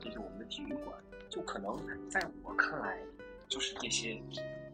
[0.00, 0.96] 这是我们的体育馆，
[1.28, 1.76] 就可能
[2.08, 2.98] 在我看来，
[3.48, 4.14] 就是这些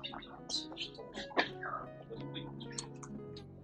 [0.03, 1.03] 平平无奇的事情，
[2.09, 2.70] 我就会有一种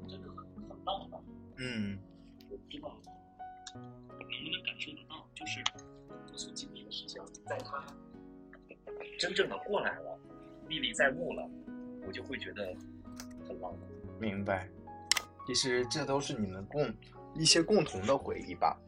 [0.09, 1.21] 真的很很浪漫。
[1.57, 1.99] 嗯
[2.51, 2.97] 我不知道
[3.75, 5.63] 能不能感受得到，就是
[6.33, 7.85] 我所经历的事情，在他
[9.18, 10.18] 真正的过来了，
[10.68, 11.48] 历历在目了，
[12.07, 12.74] 我就会觉得
[13.46, 13.88] 很浪漫。
[14.18, 14.68] 明白。
[15.46, 16.92] 其实这都是你们共
[17.35, 18.79] 一些共同的回忆吧。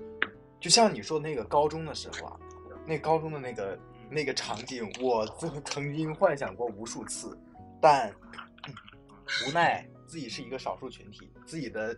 [0.60, 2.38] 就像你说那个高中的时候啊，
[2.86, 7.36] 那高中的那个那个场景，我曾曾经幻想过无数次，
[7.80, 8.14] 但
[9.46, 11.94] 无奈自己是一个少数群体，自己的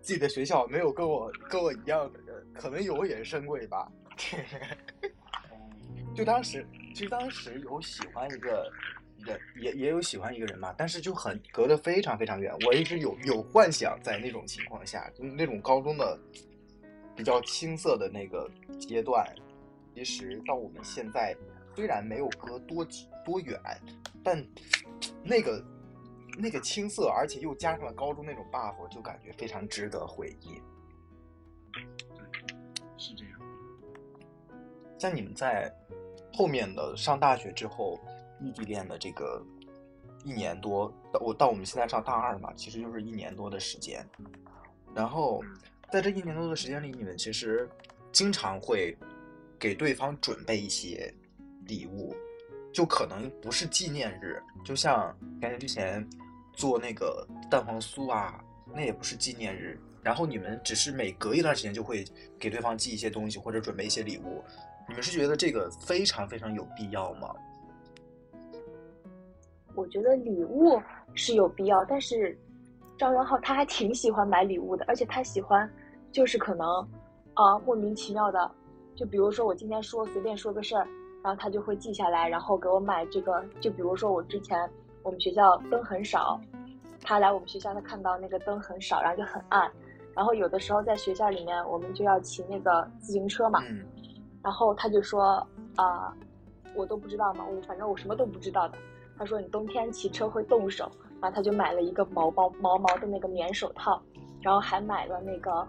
[0.00, 3.90] 自己的学校没有跟我跟我一样的人，可能有也是深贵吧。
[6.20, 8.70] 就就当时其实当时有喜欢一个
[9.24, 12.54] 人，也也有喜欢一个人嘛，但是就很隔得非常非常远。
[12.66, 16.18] 我一直有有幻想，在那种情况下，就那种高中的
[17.16, 19.26] 比较青涩的那个阶段，
[19.94, 21.34] 其实到我们现在
[21.74, 22.86] 虽然没有隔多
[23.24, 23.58] 多远，
[24.22, 24.46] 但
[25.24, 25.64] 那个
[26.38, 30.60] 那个青涩，而且又加上了高中那种 buff，就感觉非常值得回忆。
[31.72, 31.82] 对，
[32.98, 33.40] 是这样。
[34.98, 35.72] 像你们在
[36.32, 37.98] 后面的上大学之后，
[38.40, 39.42] 异地恋的这个
[40.24, 44.06] 一年多，到我到我们现在上大二嘛，其实就是一年多的时间。
[44.94, 45.42] 然后
[45.90, 47.68] 在这一年多的时间里，你们其实
[48.12, 48.96] 经常会
[49.58, 51.12] 给对方准备一些
[51.66, 52.14] 礼物，
[52.72, 56.08] 就可能不是纪念日，就像感觉之前
[56.52, 58.42] 做那个蛋黄酥啊，
[58.74, 59.78] 那也不是纪念日。
[60.02, 62.02] 然后你们只是每隔一段时间就会
[62.38, 64.42] 给对方寄一些东西或者准备一些礼物，
[64.90, 67.32] 你们是觉得这个非常非常有必要吗？
[69.76, 70.82] 我觉得礼物
[71.14, 72.36] 是有必要，但是
[72.98, 75.70] 张元浩他还挺喜欢买礼物的，而且他喜欢
[76.10, 76.66] 就是可能
[77.34, 78.50] 啊、莫名其妙的，
[78.96, 80.84] 就比如说我今天说随便说个事儿，
[81.22, 83.44] 然后他就会记下来，然后给我买这个。
[83.60, 84.68] 就比如说我之前
[85.04, 86.40] 我们学校灯很少，
[87.00, 89.70] 他来我们学校他看到那个灯很少，然后就很暗，
[90.16, 93.86] 然后有的时候在学校里面我们就要骑那个自行车嘛，嗯
[94.42, 96.14] 然后他就说啊、
[96.74, 98.78] 我都不知道嘛，我反正我什么都不知道的。
[99.16, 104.02] 他说你冬天骑车会冻手，然后他就买了一个毛毛毛毛的那个棉手套，
[104.40, 105.66] 然后还买了那个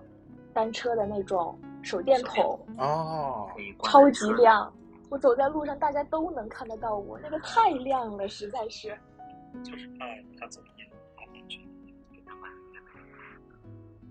[0.53, 3.49] 单车的那种手电筒，哦，
[3.83, 4.71] 超级亮。
[5.09, 8.97] 我走在路上，大家都能看得到我，那个太亮了，实在是。
[9.65, 10.05] 就是怕
[10.39, 11.61] 他走夜路不安全，
[12.09, 12.81] 给他买了一个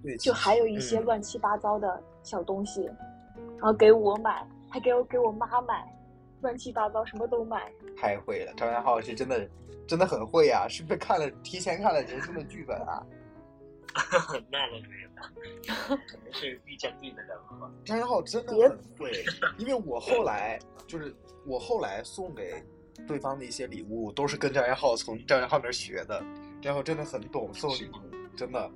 [0.03, 2.91] 对，就还有一些嗯乱七八糟的小东西，
[3.61, 5.87] 然后给我买，还给我给我妈买，
[6.41, 7.71] 乱七八糟什么都买。
[7.97, 9.47] 太会了，张元浩是真的
[9.87, 13.05] 真的很会呀、是不是看了提前看了人生的剧本啊？
[14.51, 17.71] 那倒没有，可能是遇见对的人了。
[17.85, 19.13] 张元浩真的很会，
[19.59, 22.65] 因为我后来就是我后来送给
[23.07, 26.21] 对方的一些礼物，都是跟张元浩从张元浩那儿学的。
[26.63, 28.71] 张元浩真的很懂送礼物，真的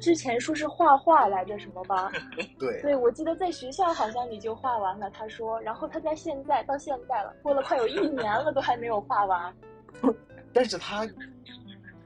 [0.00, 2.10] 之前说是画画来着什么吧？
[2.58, 2.80] 对。
[2.82, 9.54] 对，我记得在学校好像你就画完了，他说，然后他在现在到现在了，过了快有一年了，都还没有画完。
[10.52, 11.06] 但是他，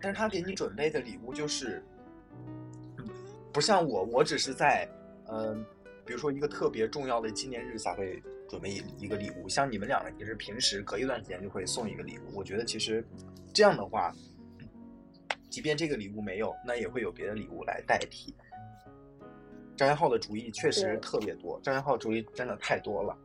[0.00, 1.82] 但是他给你准备的礼物就是，
[3.52, 4.86] 不像我，我只是在，
[5.28, 5.64] 嗯、
[6.04, 9.48] 比如说一个特别重要的纪念日才会准备一一个礼物。
[9.48, 12.36] 像你们两个，其实平时隔一段时间就会送一个礼物。
[12.36, 13.02] 我觉得其实
[13.54, 14.12] 这样的话，
[15.54, 18.34] 即便这个礼物没有，那也会有别的礼物来代替。
[19.76, 23.16] 张元浩的主意确实特别多，张元浩主意真的太多了。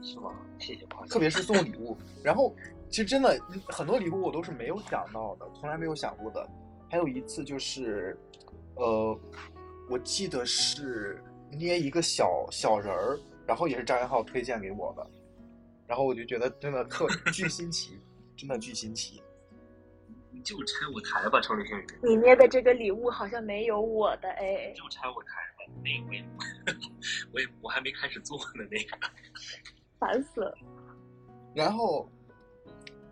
[0.00, 0.30] 是吗？
[0.60, 1.08] 谢谢夸奖。
[1.08, 1.98] 特别是送礼物。
[2.22, 2.54] 然后
[2.88, 6.48] 其实真的嗯很多礼物我都是没有想到的，从来没有想过的。
[6.88, 8.16] 还有一次就是，
[8.76, 9.20] 呃，
[9.90, 15.04] 我记得是捏一个小小人儿，然后也是张元浩推荐给我的，
[15.88, 17.98] 然后我就觉得真的特巨新奇，
[18.36, 19.20] 真的巨新奇。
[20.32, 21.86] 你就拆我台吧，程立新宇。
[22.02, 26.24] 你捏的这个礼物好像没有我的哎，就拆我台吧，那个我也
[27.32, 28.98] 我也我还没开始做呢，那个。
[29.98, 30.56] 烦死了。
[31.54, 32.10] 然后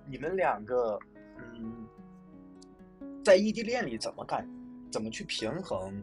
[0.06, 0.98] 你们两个，
[1.54, 1.86] 嗯，
[3.24, 4.48] 在异地恋里怎么感，
[4.90, 6.02] 怎么去平衡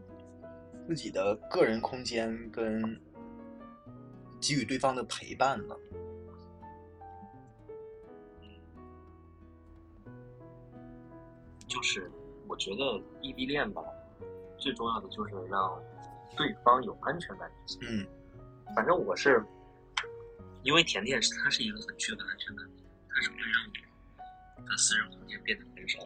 [0.86, 2.80] 自己的个人空间跟
[4.40, 5.74] 给予对方的陪伴呢？
[11.76, 12.10] 就是
[12.48, 13.82] 我觉得异地恋吧，
[14.56, 15.78] 最重要的就是让
[16.34, 17.80] 对方有安全感就行。
[17.86, 18.06] 嗯
[18.74, 19.44] 反正我是，
[20.62, 23.70] 因为甜甜是她是一个很缺乏安全感的人，她是会让
[24.56, 26.00] 我的私人空间变得很少。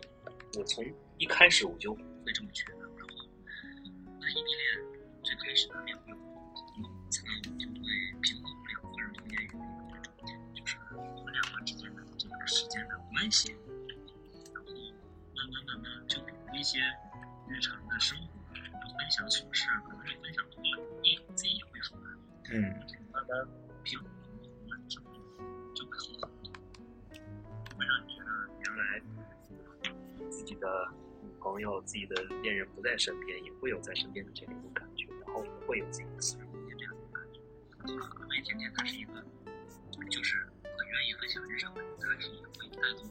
[0.59, 0.85] 我从
[1.19, 3.15] 一开始我就会这么觉得，然后
[4.21, 4.85] 那异地恋
[5.23, 7.79] 最开始难免会有摩擦，就会
[8.21, 9.39] 平衡不了个人空间
[10.53, 13.57] 就是我们两个之间的这个时间的关系，
[15.53, 16.79] 慢慢慢慢就比如一些
[17.49, 18.25] 日常的生活，
[18.99, 21.99] 分享琐事，可能是分享多了，你自己也会烦。
[22.53, 22.63] 嗯
[23.13, 23.49] 慢慢
[23.85, 25.05] 平衡了之后，
[25.75, 25.91] 就会
[26.21, 26.53] 好很多，
[27.77, 28.31] 会让你觉得
[28.61, 29.03] 原来
[30.31, 30.89] 自己的
[31.23, 37.41] 女朋友、自己的恋人不在身边，也会有在身边的这样一种感觉，然后也会有自己的私人空间这样一种感觉。
[37.89, 39.25] 因为甜甜她是一个，
[40.11, 43.09] 就是很愿意分享日常的人，她是也会带动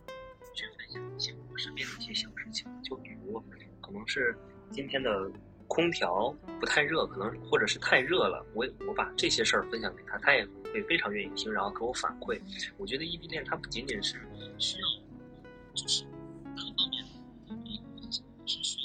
[0.59, 3.41] 去分享一些我身边的一些小事情，就比如
[3.79, 4.37] 可能是
[4.71, 5.31] 今天的
[5.67, 12.41] 空调不太热，可能或者是太热了，我我把这些事儿分享给他，他也会非常愿意听，然后给我反馈。
[12.77, 14.19] 我觉得异地恋它不仅仅是
[14.57, 14.87] 需要，
[15.73, 16.03] 就是
[16.55, 17.05] 各方面
[17.47, 18.78] 的一个分享，是需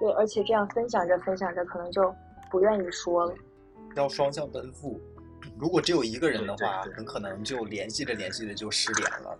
[0.00, 2.12] 对，而且这样分享着分享着，可能就
[2.50, 3.34] 不愿意说了。
[3.94, 4.98] 要双向奔赴。
[5.58, 9.38] 如果只有一个人的话，对对对很可能就联系着联系着就失联了。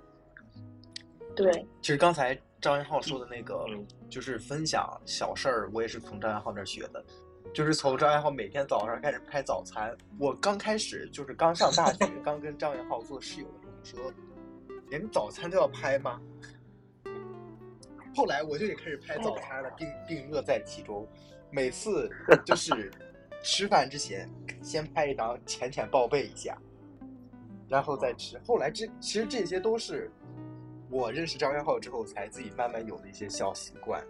[1.35, 1.51] 对，
[1.81, 7.03] 其实刚才张元浩说的那个，嗯就是分享小事儿，我也是从张元浩那儿学的。
[7.55, 14.15] 就是从张元浩每天早上开始拍早餐，我刚开始就是刚上大学， 刚跟张元浩做室友的时候，我说
[14.89, 16.21] 连早餐都要拍吗？
[18.15, 21.07] 后来我就也开始拍早餐了，并并乐在其中。
[21.51, 22.11] 每次
[22.45, 22.91] 就是
[23.43, 24.29] 吃饭之前
[24.63, 26.57] 先拍一张，浅浅报备一下，
[27.69, 28.39] 然后再吃。
[28.47, 30.11] 后来这其实这些都是
[30.91, 34.05] 我认识张元浩之后才自己慢慢有的一些小习惯。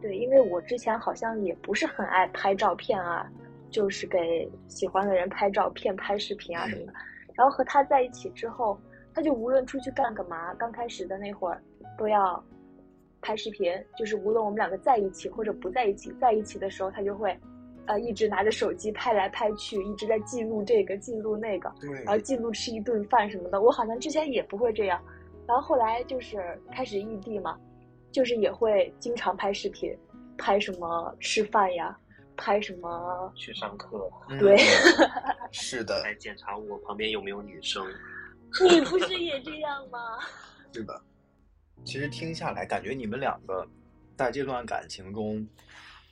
[0.00, 3.26] 对，因为我之前好像也不是很爱拍照片啊，
[3.70, 6.92] 就是给喜欢的人拍照片、拍视频啊什么的。
[7.34, 8.78] 然后和他在一起之后，
[9.16, 11.58] 他就无论出去干个嘛，刚开始的那会儿
[11.96, 12.44] 都要
[13.22, 17.34] 拍视频，就是无论我们两个在一起或者不在一起，在一起的时候他就会，
[17.86, 21.72] 呃，一直拿着手机拍来拍去，一直在记录这个记录那个。
[21.80, 23.62] 对然后记录吃一顿饭什么的。
[23.62, 25.02] 我好像之前也不会这样，
[25.48, 27.58] 然后后来就是开始异地嘛，
[28.12, 29.96] 就是也会经常拍视频，
[30.36, 31.98] 拍什么吃饭呀，
[32.36, 35.08] 拍什么，去上课，对嗯
[35.50, 37.82] 是的，来检查我旁边有没有女生。
[38.64, 40.18] 你不是也这样吗？
[40.72, 41.02] 对吧。
[41.84, 43.66] 其实听下来，感觉你们两个
[44.16, 45.46] 在这段感情中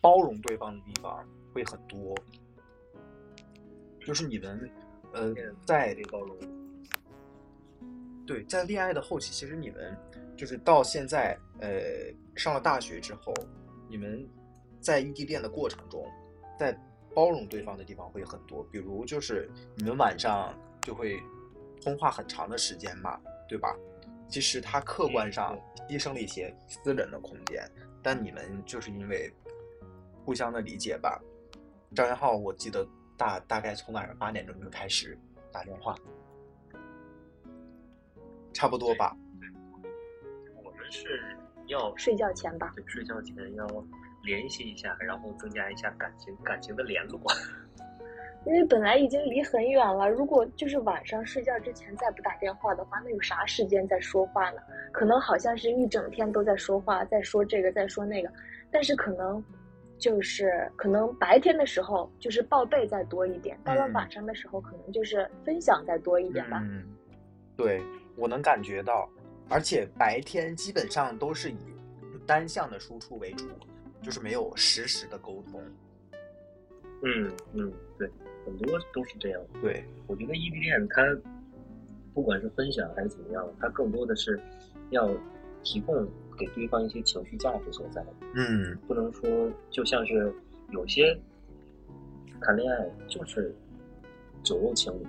[0.00, 2.14] 包容对方的地方会很多，
[4.06, 4.70] 就是你们
[5.12, 5.34] 呃
[5.64, 6.36] 在这包容，
[8.26, 9.96] 对，在恋爱的后期，其实你们
[10.36, 11.80] 就是到现在，呃，
[12.36, 13.34] 上了大学之后，
[13.88, 14.28] 你们
[14.80, 16.06] 在异地恋的过程中，
[16.58, 16.78] 在
[17.14, 18.62] 包容对方的地方会很多。
[18.70, 21.20] 比如就是你们晚上就会
[21.84, 23.76] 通话很长的时间嘛，对吧？
[24.26, 25.56] 其实他客观上
[25.88, 27.62] 牺牲了一些私人的空间，
[28.02, 29.30] 但你们就是因为
[30.24, 31.20] 互相的理解吧。
[31.94, 35.16] 张元浩，我记得大大概从晚上八点钟就开始
[35.52, 35.94] 打电话，
[38.54, 39.14] 差不多吧。
[40.64, 42.72] 我们是要睡觉前吧。
[42.74, 43.66] 对睡觉前要
[44.24, 47.20] 联系一下，然后增加一下感情感情的联络。
[48.46, 54.60] 因为本来已经离很远了，如果就是晚上睡觉之前再不打电话的话，那有啥时间在说话呢？
[54.92, 58.30] 可能好像是一整天都在说话，在说这个，在说那个，
[58.70, 59.42] 但是可能
[59.98, 66.60] 就是可能白天的时候就是报备再多一点，到了嗯晚上的时候可能就是分享再多一点吧。
[66.64, 66.84] 嗯，
[67.56, 67.82] 对，
[68.16, 69.08] 我能感觉到，
[69.48, 71.56] 而且白天基本上都是以
[72.26, 73.48] 单向的输出为主，
[74.02, 75.62] 就是没有实时的沟通。
[77.02, 78.10] 嗯嗯，对，
[78.44, 79.40] 很多都是这样。
[79.60, 81.02] 对，我觉得异地恋它
[82.12, 84.38] 不管是分享还是怎么样，它更多的是
[84.90, 85.10] 要
[85.62, 86.06] 提供
[86.38, 88.76] 给对方一些情绪价值所在，嗯。
[88.86, 90.32] 不能说就像是
[90.70, 91.18] 有些
[92.40, 93.54] 谈恋爱就是
[94.42, 95.06] 酒肉情侣，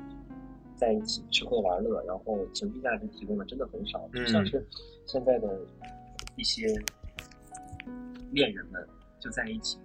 [0.75, 4.65] 在一起吃喝玩乐，然后情绪价值提供的真的很少，就像是
[5.05, 5.59] 现在的
[6.37, 6.67] 一些
[8.31, 8.87] 恋人们
[9.19, 9.77] 就在一起，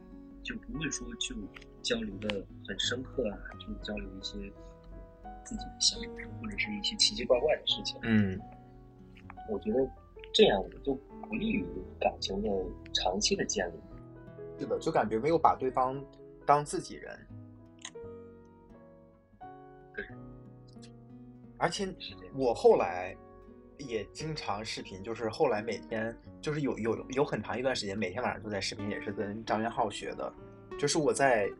[0.42, 1.34] 就不会说就
[1.82, 4.38] 交流的很深刻啊，就交流一些
[5.44, 6.08] 自己的想法
[6.40, 7.98] 或者是一些奇奇怪怪的事情。
[8.02, 8.40] 嗯，
[9.48, 9.88] 我觉得
[10.32, 10.94] 这样就
[11.28, 11.66] 不利于
[12.00, 12.48] 感情的
[12.92, 13.74] 长期的建立。
[14.58, 16.02] 是的，就感觉没有把对方
[16.46, 17.18] 当自己人。
[19.94, 20.04] 对，
[21.58, 21.88] 而且。
[22.32, 23.12] 我后来
[23.76, 30.32] 也经常视频，就是后来每天就是有有有很长一段时间，每天晚上都在视频，也是跟张元浩学的。
[30.78, 31.50] 就是我在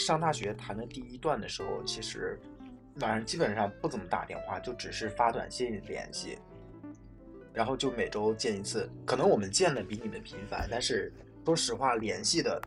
[0.00, 2.40] 上大学谈的第一段的时候，其实
[3.00, 6.38] 晚上基本上不怎么打电话，就只是发短信联系，
[7.52, 8.90] 然后就每周见一次。
[9.04, 11.12] 可能我们见的比你们频繁，但是
[11.44, 12.60] 说实话，联系的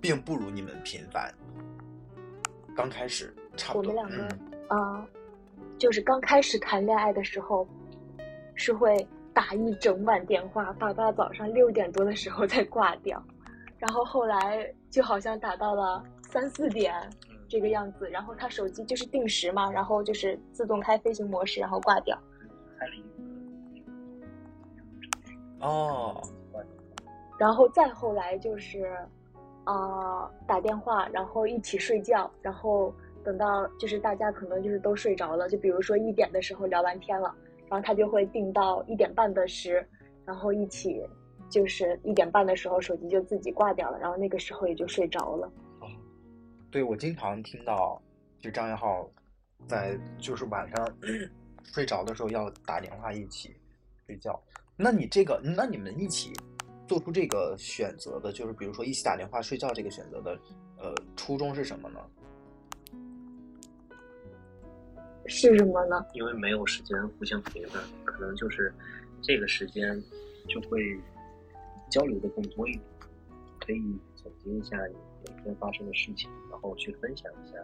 [0.00, 1.32] 并不如你们频繁。
[2.74, 4.36] 刚开始差不多，我们两个
[4.70, 5.06] 嗯，啊、
[5.78, 7.68] 就是刚开始谈恋爱的时候，
[8.54, 13.24] 是会打一整晚电话，打到早上六点多的时候再挂掉，
[13.78, 16.04] 然后后来就好像打到了
[16.34, 16.92] 三四点
[17.48, 22.18] 这个样子，然后他手机就是定时嘛，然后就是自动开飞行模式，然后挂掉。
[25.60, 26.20] 哦，
[27.38, 28.90] 然后再后来就是
[29.62, 37.32] 啊、打电话，然后一起睡觉，然后等到就是大家可能就是都睡着了，就比如说一点的时候聊完天了，
[37.68, 39.86] 然后他就会定到一点半的时，
[40.26, 41.00] 然后一起
[41.48, 45.48] 就是一点半的时候手机就自己挂掉了，然后那个时候也就睡着了。
[46.74, 48.02] 对，我经常听到，
[48.40, 49.08] 就张元浩
[49.68, 50.98] 在就是晚上
[51.62, 53.54] 睡着的时候要打电话一起
[54.04, 54.42] 睡觉。
[54.76, 56.32] 那你这个，那你们一起
[56.88, 60.36] 做出这个选择的，就是比如说一起打电话睡觉这个选择的，
[60.78, 62.00] 呃，初衷是什么呢？
[65.28, 66.04] 是什么呢？
[66.12, 68.74] 因为没有时间互相陪伴，可能就是
[69.22, 70.02] 这个时间
[70.48, 70.98] 就会
[71.88, 72.84] 交流的更多一点，
[73.60, 73.80] 可以
[74.16, 74.96] 总结一下你
[75.26, 77.56] 每天发生的事情，然后去分享一下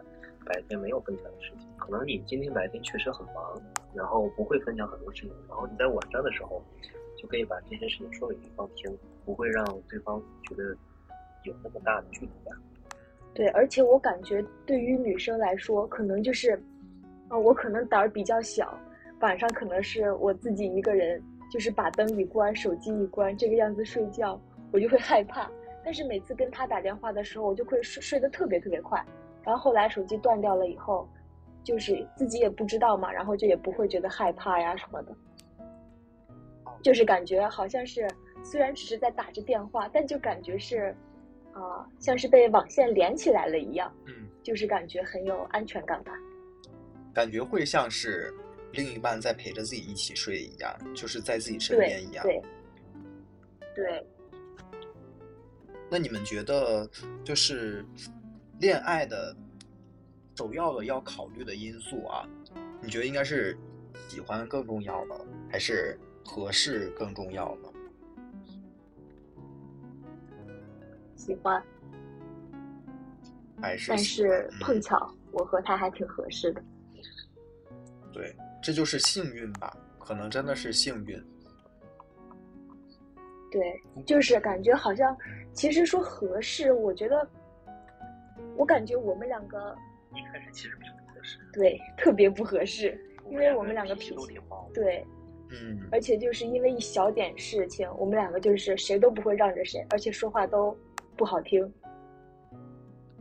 [0.45, 1.67] 白天没有分享的事情。
[1.77, 3.61] 可能你今天白天确实很忙，
[3.93, 6.61] 然后不会分享很多事情，然后你在晚上的时候
[7.17, 10.75] 就可以把这些事情说给对方听，不会让对方觉得
[11.43, 12.57] 有那么大的距离感。
[13.33, 16.61] 对，而且我感觉对于女生来说，可能就是，
[17.29, 18.77] 啊、我可能胆儿比较小，
[19.21, 24.39] 晚上可能是我自己一个人，就是把灯一关，手机一关，这个样子睡觉，
[24.73, 25.49] 我就会害怕。
[25.83, 29.03] 但是每次跟他打电话的时候，我就会睡睡得特别特别快。
[29.43, 31.07] 然后后来手机断掉了以后，
[31.63, 35.15] 就是自己也不知道嘛，然后就也不会觉得害怕呀什么的，
[36.83, 38.07] 就是感觉好像是
[38.43, 40.95] 虽然只是在打着电话，但就感觉是。
[41.53, 46.13] 啊、像是被网线连起来了一样，嗯，就是感觉很有安全感吧。
[47.13, 48.33] 感觉会像是
[48.71, 52.23] 另一半在陪着自己一起睡一样，就是在自己身边一样。
[52.23, 52.41] 对
[53.75, 54.07] 对，
[55.91, 56.89] 那你们觉得，
[57.21, 57.85] 就是
[58.61, 59.35] 恋爱的
[60.37, 62.25] 首要的要考虑的因素啊？
[62.81, 63.57] 你觉得应该是
[64.07, 65.15] 喜欢更重要呢，
[65.51, 67.69] 还是合适更重要呢？
[71.17, 71.61] 喜欢，
[73.61, 76.63] 还是但是碰嗯巧我和他还挺合适的。
[78.13, 78.33] 对，
[78.63, 79.75] 这就是幸运吧？
[79.99, 81.21] 可能真的是幸运。
[83.51, 85.15] 对，就是感觉好像，
[85.53, 87.27] 其实说合适，我觉得，
[88.55, 89.75] 我感觉我们两个
[90.15, 92.97] 一开始其实并不合适，对特别不合适，
[93.29, 94.39] 因为我们两个脾气。
[94.73, 95.05] 对，
[95.49, 100.75] 嗯，而且就是因为一小点事情，我们两个就是谁都不会让着谁，而且说话都
[101.17, 101.71] 不好听。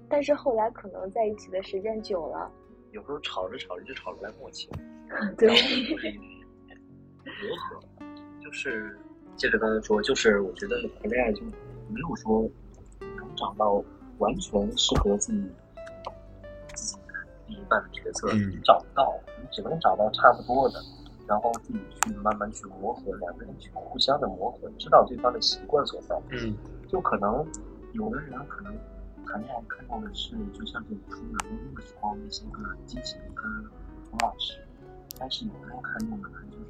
[0.09, 2.51] 但是后来可能在一起的时间久了，
[2.93, 4.79] 有时候吵着吵着就吵出来默契了。
[5.37, 7.81] 对然后 就可以磨合。
[8.43, 8.99] 就是
[9.37, 11.43] 接着刚才说，就是我觉得谈恋爱就
[11.89, 12.49] 没有说
[13.01, 13.83] 能找到
[14.19, 15.51] 完全适合自己
[16.75, 17.15] 自己的
[17.47, 20.79] 另一半的角色，嗯你找不到，你只能找到差不多的，
[21.27, 26.21] 然后自己去慢慢去磨合，两个人去互相的磨合，知道对方的习惯所在。
[26.31, 26.55] 嗯，
[26.87, 27.47] 就可能
[27.95, 28.77] 有的人可能
[29.27, 33.45] 谈恋爱看到的是，就像是你说的高中的时候那些个激情跟
[34.11, 34.59] 头老实，
[35.19, 36.65] 但是有的人看重的可能就是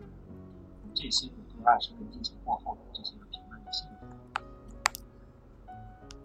[0.94, 1.26] 这些
[1.60, 4.06] 个头老实跟激情过后的这些个平淡的幸福，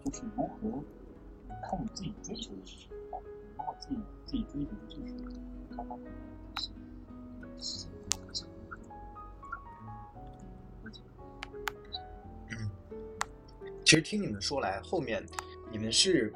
[0.04, 0.82] 就是如何
[1.68, 3.20] 看你自己追求的是什么。
[3.56, 5.14] 如果自己自己追求的就是
[5.76, 6.10] 找到自己
[7.58, 8.78] 幸福和幸福感，
[10.84, 11.00] 而且
[13.84, 15.24] 其实听你们说来，后面
[15.70, 16.32] 你们是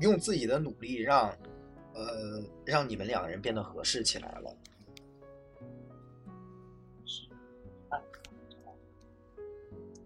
[0.00, 1.28] 用自己的努力让，
[1.94, 4.56] 呃，让你们两个人变得合适起来了。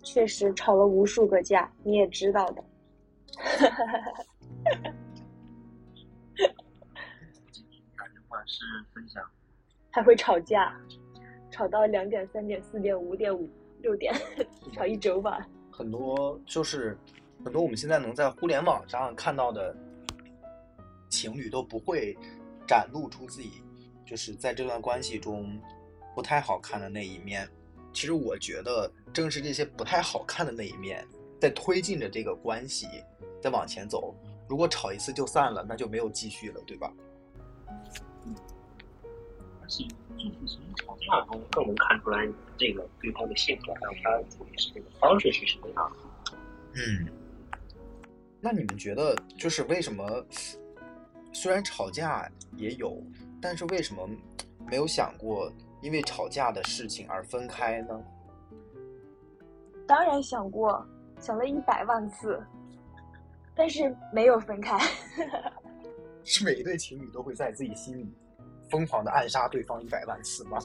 [0.04, 2.62] 确实吵了无数个架，你也知道的。
[7.96, 8.62] 打电话是
[8.94, 9.24] 分享
[9.90, 10.78] 还会吵架，
[11.50, 13.48] 吵到两点、三点、四点、五点、五
[13.80, 14.14] 六点，
[14.72, 15.44] 吵一整晚。
[15.70, 16.96] 很多就是
[17.44, 19.74] 很多我们现在能在互联网上看到的
[21.08, 22.16] 情侣都不会
[22.68, 23.62] 展露出自己
[24.04, 25.60] 就是在这段关系中
[26.14, 27.48] 不太好看的那一面。
[27.94, 31.06] 其实我觉得正是这些不太好看的那一面，
[31.40, 32.88] 在推进着这个关系
[33.40, 34.14] 在往前走。
[34.48, 36.92] 如果吵一次就散了，那就没有继续了，对吧？
[39.62, 39.84] 而且
[40.18, 42.28] 就是从吵架中更能看出来
[42.58, 46.36] 这个对方的性格，还有他处理事情的方式是什么样的。
[46.74, 47.06] 嗯，
[48.40, 50.26] 那你们觉得就是为什么
[51.32, 53.00] 虽然吵架也有，
[53.40, 54.06] 但是为什么
[54.66, 55.50] 没有想过
[55.84, 58.02] 因为吵架的事情而分开呢？
[59.86, 60.82] 当然想过，
[61.20, 62.42] 想了一百万次，
[63.54, 64.78] 但是没有分开。
[66.24, 68.10] 是每一对情侣都会在自己心里
[68.70, 70.56] 疯狂的暗杀对方一百万次吗？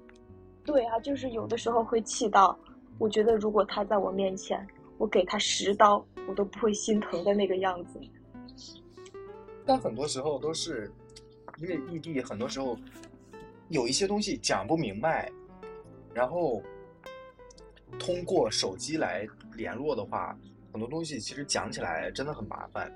[0.64, 2.58] 对啊，就是有的时候会气到，
[2.96, 8.00] 我觉得如果他在我面前，我给他十刀，我都不会心疼的那个样子。
[9.66, 10.90] 但很多时候都是
[11.58, 12.78] 因为异地，很多时候
[13.74, 15.28] 有一些东西讲不明白，
[16.14, 16.62] 然后
[17.98, 20.38] 通过手机来联络的话，
[20.72, 22.88] 很多东西其实讲起来真的很麻烦。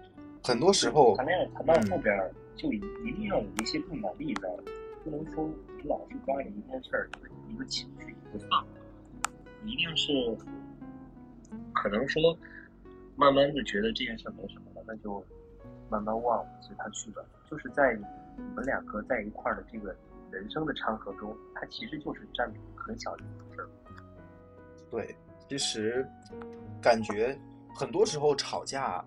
[0.45, 2.17] 很多时候谈恋爱谈到后边，
[2.55, 2.79] 就一
[3.17, 4.49] 定要有一些共感力在，
[5.03, 7.11] 不能说你老是抓着一件事儿、
[7.49, 8.65] 一个情绪不放，
[9.65, 10.39] 一定是
[11.75, 12.39] 可能说
[13.17, 15.21] 慢慢的觉得这件事没什么了，那就
[15.91, 17.21] 慢慢忘了，随他去吧。
[17.51, 17.99] 就是在
[18.37, 19.93] 你们两个在一块的这个
[20.31, 23.67] 人生的长河中，它其实就是占比很小的一部分。
[24.91, 25.17] 对，
[25.49, 26.07] 其实
[26.81, 27.39] 感觉
[27.75, 29.05] 很多时候吵架，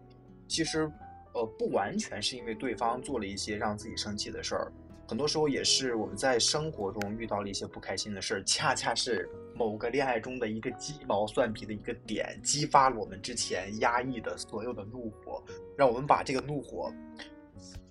[0.48, 0.92] 其实
[1.34, 4.72] 呃不完全是因为对方做了一些让自己生气的事儿，
[5.08, 15.44] 很多时候也是我们在生活中遇到了一些不开心的事儿，恰恰是某个恋爱中的一个鸡毛蒜皮的一个点，激发了我们之前压抑的所有的怒火，
[15.78, 16.92] 让我们把这个怒火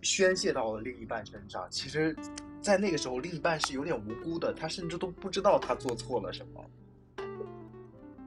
[0.03, 1.67] 宣泄到了另一半身上。
[1.71, 2.17] 其实，
[2.61, 6.65] 在那个时候，另一半是有点无辜的，他甚至都不知道他做错了什么。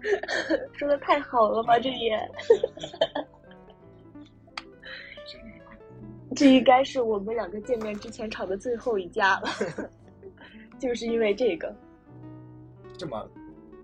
[0.74, 2.32] 说的太好了吧，这也，
[6.36, 9.50] 这应该是我们两个见面之前吵的最后一架了，
[10.78, 11.74] 就是因为这个。
[12.98, 13.28] 这么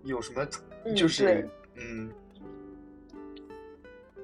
[0.03, 0.45] 有什么
[0.85, 2.11] 嗯就是对嗯，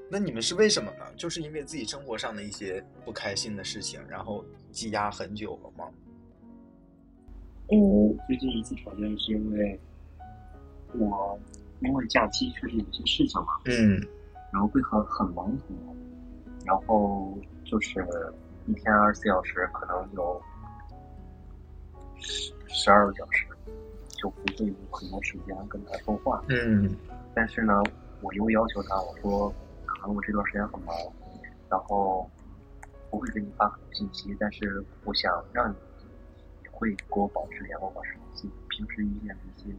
[0.09, 1.05] 那你们是为什么呢？
[1.15, 5.89] 就是因为自己生活上的一些不开心的事情，然后积压很久了吗？
[7.71, 8.17] 嗯。
[8.27, 9.79] 最近一次吵架是因为
[10.93, 11.39] 我
[11.81, 14.01] 因为假期确实有些事情嘛，嗯。
[14.51, 15.95] 然后会很很忙很忙，
[16.65, 18.05] 然后就是
[18.67, 20.41] 一天二十四小时，可能有
[22.17, 23.45] 十十二个小时，
[24.17, 26.41] 就不会有很多时间跟他说话。
[26.47, 26.95] 嗯。
[27.33, 27.83] 但是呢，
[28.21, 29.53] 我又要求他，我说
[29.85, 30.95] 可能我这段时间很忙，
[31.69, 32.29] 然后
[33.11, 35.84] 不会给你发很多信息，但是我想让你也
[36.75, 38.51] 会给我保持联络，保持联系。
[38.69, 39.73] 平时遇见的一些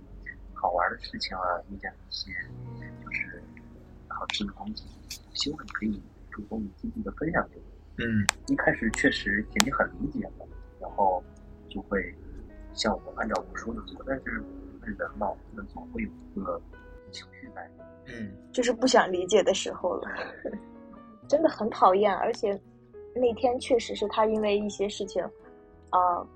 [0.54, 2.32] 好玩的事情啊，遇见的一些
[3.04, 3.42] 就是
[4.08, 4.84] 好吃的东西，
[5.34, 7.62] 希望你可以主动积极的分享给我。
[7.98, 10.46] 嗯一开始确实甜甜很理解的，
[10.80, 11.22] 然后
[11.68, 12.14] 就会
[12.72, 14.42] 像我按照我说的做，但是
[14.82, 16.60] 人嘛，那总会有一个
[17.10, 17.70] 情绪在。
[18.08, 20.08] 嗯就是不想理解的时候了，
[21.28, 22.14] 真的很讨厌。
[22.14, 22.58] 而且
[23.14, 25.22] 那天确实是他因为一些事情，
[25.90, 26.28] 呃，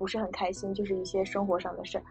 [0.00, 2.04] 不是很开心，就是一些生活上的事儿。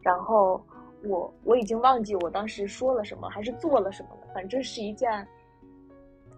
[0.00, 0.64] 然后
[1.02, 4.28] 我我已经忘记我当时说了什么，还是做了什么了。
[4.32, 5.26] 反正是一件，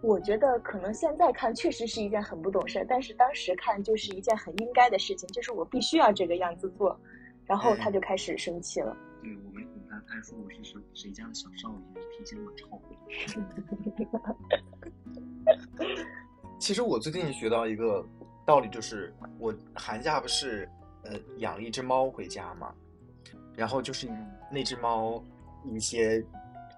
[0.01, 6.99] 我觉得可能现在看确实是一件很不懂事，但是当时看就是一件很应该的事情，就是我必须要这个样子做。
[7.45, 8.97] 然后他就开始生气了。
[9.23, 12.67] 对我没哄他，他还说我是谁谁家的小少爷，脾气那么臭。
[16.59, 18.03] 其实我最近学到一个
[18.47, 20.67] 道理，就是我寒假不是
[21.05, 22.75] 呃养了一只猫回家嘛，
[23.55, 24.09] 然后就是
[24.51, 25.23] 那只猫
[25.65, 26.25] 一些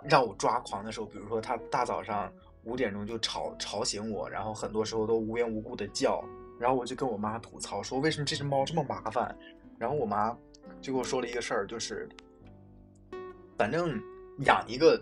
[0.04, 2.32] 让我抓狂的时候，比如说它大早上
[2.64, 6.22] 五点钟就吵吵醒我，然后很多时候都无缘无故的叫，
[6.58, 9.36] 然后我就跟我妈吐槽说为什么这只猫这么麻烦，
[9.78, 10.36] 然后我妈
[10.80, 12.08] 就跟我说了一个事儿，就是
[13.56, 14.00] 反正
[14.40, 15.00] 养一个，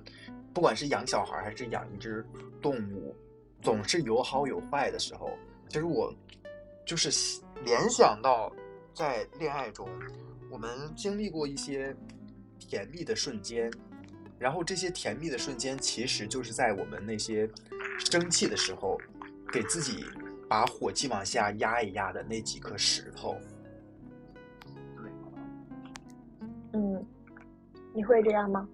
[0.53, 2.25] 不管是养小孩还是养一只
[2.63, 3.15] 动物，
[3.61, 5.31] 总是有好有坏的时候。
[5.69, 6.15] 其实我
[6.87, 8.53] 就是联想到
[8.95, 9.89] 在恋爱中，
[10.49, 11.95] 我们经历过一些
[12.61, 13.69] 甜蜜的瞬间，
[14.39, 17.51] 然后这些甜蜜的瞬间，其实就是在我们那些
[17.99, 18.97] 生气的时候，
[19.53, 20.05] 给自己
[20.49, 23.37] 把火气往下压一压的那几颗石头。
[26.73, 27.05] 嗯，
[27.93, 28.69] 你会这样吗？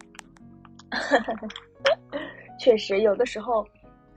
[2.60, 3.66] 确实，有的时候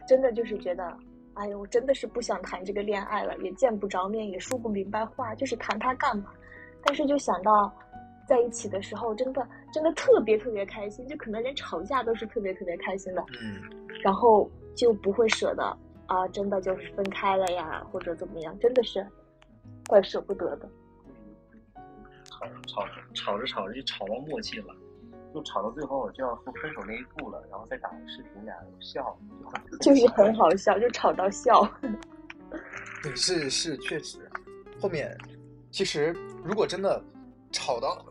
[0.06, 0.98] 真的就是觉得，
[1.36, 6.32] 哎呦，我真的是不想谈这个恋爱了，也见不着面，也说不明白话，就是谈它干嘛？
[6.84, 7.74] 但是就想到
[8.28, 13.62] 在一起的时候，真的真的特别特别开心，就可能连吵架都是特别特别开心的，嗯
[14.04, 15.64] 然后就不会舍得
[16.08, 19.06] 啊，真的就是分开了呀，或者怎么样，真的是
[19.88, 20.70] 怪舍不得的。
[22.26, 24.76] 吵着吵着吵着吵着就吵到默契了，
[25.34, 29.18] 就吵到最后就要说分手那一步了，然后再打个视频，俩人笑，
[29.82, 31.68] 就 就是很好笑，就吵到笑。
[33.02, 34.20] 对，是是，确实。
[34.80, 35.18] 后面
[35.72, 37.02] 其实如果真的
[37.52, 38.06] 吵到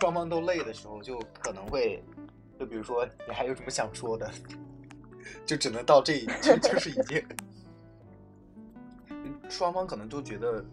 [0.00, 2.02] 双方都累的时候，就可能会，
[2.58, 4.30] 就比如说你还有什么想说的，
[5.46, 7.24] 就只能到这一，就就 是已经，
[9.48, 10.64] 双方可能都觉得，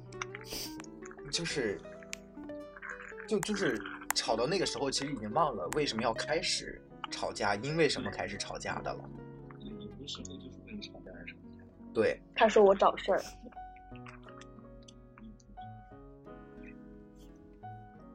[1.32, 1.80] 就是，
[3.28, 3.82] 就就是
[4.20, 8.99] 吵到那个时候，其实已经忘了为什么要开始吵架，因为什么开始吵架的了。
[10.05, 11.63] 时候就是为了吵架而吵架。
[11.93, 13.22] 对，他说我找事儿，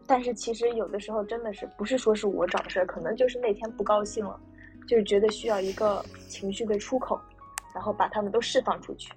[0.06, 4.38] 但是其实有的时候真的是不是说是我找事儿，可能就是那天不高兴了，
[4.86, 7.18] 就是觉得需要一个情绪的出口，
[7.74, 9.10] 然后把他们都释放出去，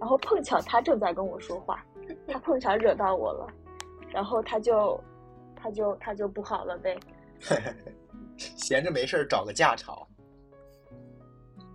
[0.00, 1.84] 然后碰巧他正在跟我说话，
[2.26, 3.46] 他碰巧惹到我了，
[4.08, 4.98] 然后他就
[5.60, 6.98] 他就他就不好了呗。
[8.36, 10.06] 闲着没事儿找个架吵。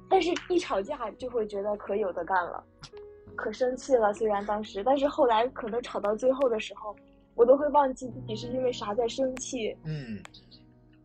[0.09, 2.63] 但是，一吵架就会觉得可有的干了，
[3.35, 4.13] 可生气了。
[4.13, 6.95] 虽然当时，但是后来可能吵到最后的时候，
[7.33, 10.21] 我都会忘记自己是因为啥在生气，嗯，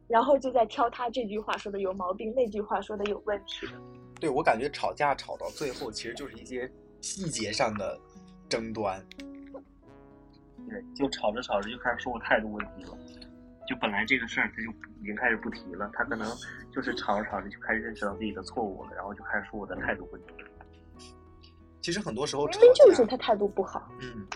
[0.06, 3.66] 然后就在挑他这句话说的有毛病，那句话说的有问题。
[4.20, 6.70] 对我感觉吵架吵到最后，其实就是一些
[7.00, 7.98] 细节上的
[8.48, 9.04] 争端。
[10.70, 12.96] 对，就吵着吵着就开始说我态度问题了。
[13.66, 16.28] 就本来这个事儿他就已经开始不提了，他可能
[16.72, 20.28] 就是吵着吵着就开始认识到自己的错误了，然后就开始说我的态度问题。
[21.80, 23.88] 其实很多时候明吵明就是，他态度不好。
[24.00, 24.26] 嗯，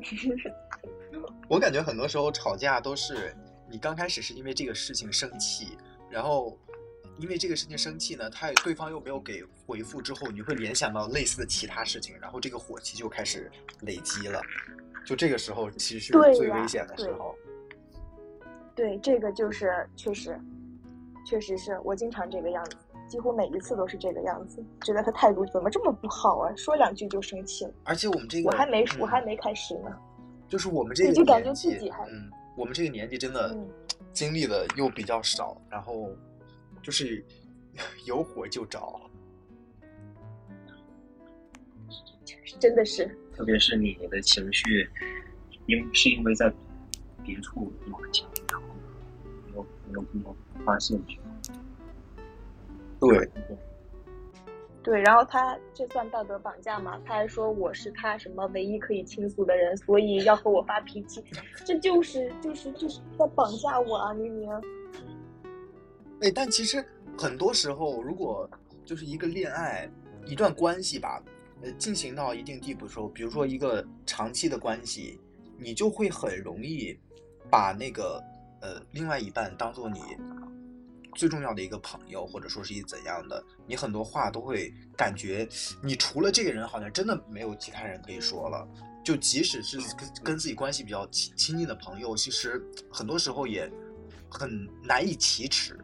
[1.48, 3.34] 我感觉很多时候吵架都是
[3.70, 5.76] 你刚开始是因为这个事情生气，
[6.10, 6.58] 然后
[7.18, 13.50] 因为这个事情生气呢，他对方又没有给回复之后，你会联想到类似的其他事情，然后这个火气就开始
[13.82, 14.40] 累积了。
[15.06, 17.34] 就这个时候其实是对最危险的时候。
[18.74, 20.38] 对，这个就是确实，
[21.24, 22.76] 确实是我经常这个样子，
[23.08, 26.52] 几乎每一次都是这个样子，觉得他态度怎么这么不好啊？
[26.56, 27.72] 说两句就生气了。
[27.84, 29.96] 而且我们这个我还没嗯我还没开始呢。
[30.48, 33.66] 就是我们这个对就感觉年纪自己还嗯，我们这个年纪真的嗯
[34.12, 36.10] 经历的又比较少，然后
[36.82, 37.24] 就是
[38.04, 38.80] 有火就着。
[42.60, 43.06] 真的是，
[43.36, 44.88] 特别是你的情绪，
[45.66, 46.50] 因是因为在
[47.22, 48.66] 别处有了情绪，然后
[49.46, 51.20] 没有没有没有发泄去。
[52.98, 53.30] 对，
[54.82, 56.98] 对，然后他这算道德绑架吗？
[57.04, 61.22] 他还说我是他什么唯一可以倾诉的人，所以要和我发脾气，
[61.64, 64.14] 这就是就是就是在绑架我啊！
[64.14, 64.50] 明明，
[66.22, 66.82] 哎，但其实
[67.18, 68.48] 很多时候，如果
[68.84, 69.86] 就是一个恋爱、
[70.24, 71.22] 一段关系吧，
[71.62, 75.20] 呃，进行到一定地步的时候，比如说一个长期的关系，
[75.58, 76.98] 你就会很容易
[77.50, 78.22] 把那个
[78.60, 80.00] 呃另外一半当做你
[81.14, 85.48] 最重要的一个朋友，或者说是一怎样的，你很多话都会感觉
[85.82, 88.68] 你除了这个人，好像真的没有其他人可以说了。
[89.02, 93.70] 就即使是跟跟自己关系比较亲亲近的朋友，其实很多时候也
[94.28, 95.78] 很难以启齿。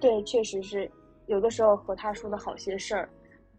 [0.00, 0.90] 对，确实是
[1.26, 3.10] 有的时候和他说的好些事儿，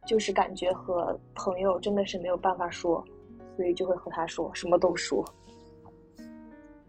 [0.08, 3.06] 就是感觉和朋友真的是没有办法说，
[3.56, 5.24] 所以就会和他说，什么都说。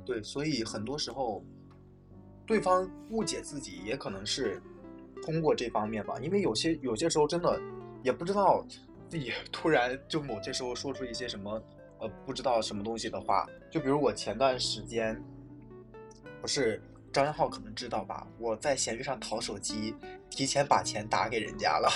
[0.04, 1.44] 对，所以很多时候，
[2.46, 4.60] 对方误解自己，也可能是
[5.22, 6.18] 通过这方面吧。
[6.20, 7.60] 因为有些有些时候真的
[8.02, 8.66] 也不知道
[9.08, 11.62] 自己 突然就某些时候说出一些什么
[11.98, 13.46] 呃不知道什么东西的话。
[13.70, 15.22] 就比如我前段时间，
[16.40, 16.82] 不是
[17.12, 18.26] 张元浩可能知道吧？
[18.38, 19.94] 我在闲鱼上淘手机，
[20.30, 21.88] 提前把钱打给人家了。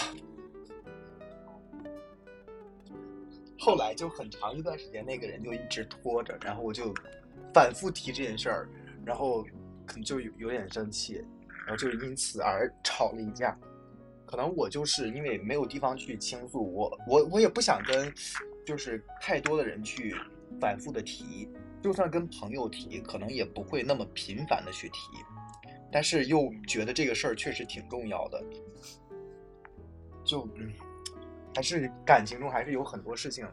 [3.58, 6.94] 后来就很长一段时间，那个人就一直拖着，然后我就
[7.54, 8.68] 反复提这件事儿，
[9.04, 9.42] 然后
[9.86, 11.24] 可能就有有点生气，
[11.66, 13.58] 然后就因此而吵了一架。
[14.26, 18.12] 可能我就是因为没有地方去倾诉，我我我也不想跟
[18.64, 20.16] 就是太多的人去
[20.60, 21.48] 反复的提，
[21.80, 24.98] 就算跟朋友提，可能也不会那么频繁的去提，
[25.92, 28.44] 但是又觉得这个事儿确实挺重要的，
[30.24, 30.72] 就嗯，
[31.56, 33.48] 还是感情中还是有很多事情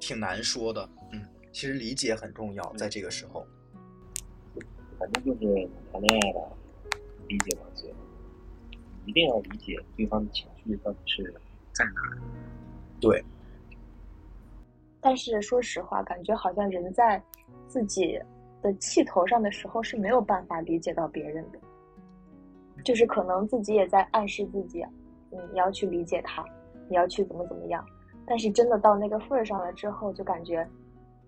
[0.00, 3.46] 挺难说的，嗯，其实理解很重要，在这个时候。
[4.98, 6.40] 反正就是谈恋爱吧，
[7.28, 7.98] 理解吧，最后
[9.06, 11.32] 一定要理解对方的情绪到底是
[11.72, 12.18] 在哪儿。
[13.00, 13.24] 对，
[15.00, 17.22] 但是说实话，感觉好像人在
[17.68, 18.20] 自己
[18.60, 21.60] 的气头上的时候是没有办法理解到别人的，
[22.82, 24.84] 就是可能自己也在暗示自己，
[25.32, 26.44] 嗯，你要去理解他，
[26.88, 27.84] 你要去怎么怎么样。
[28.26, 30.68] 但是真的到那个份儿上了之后，就感觉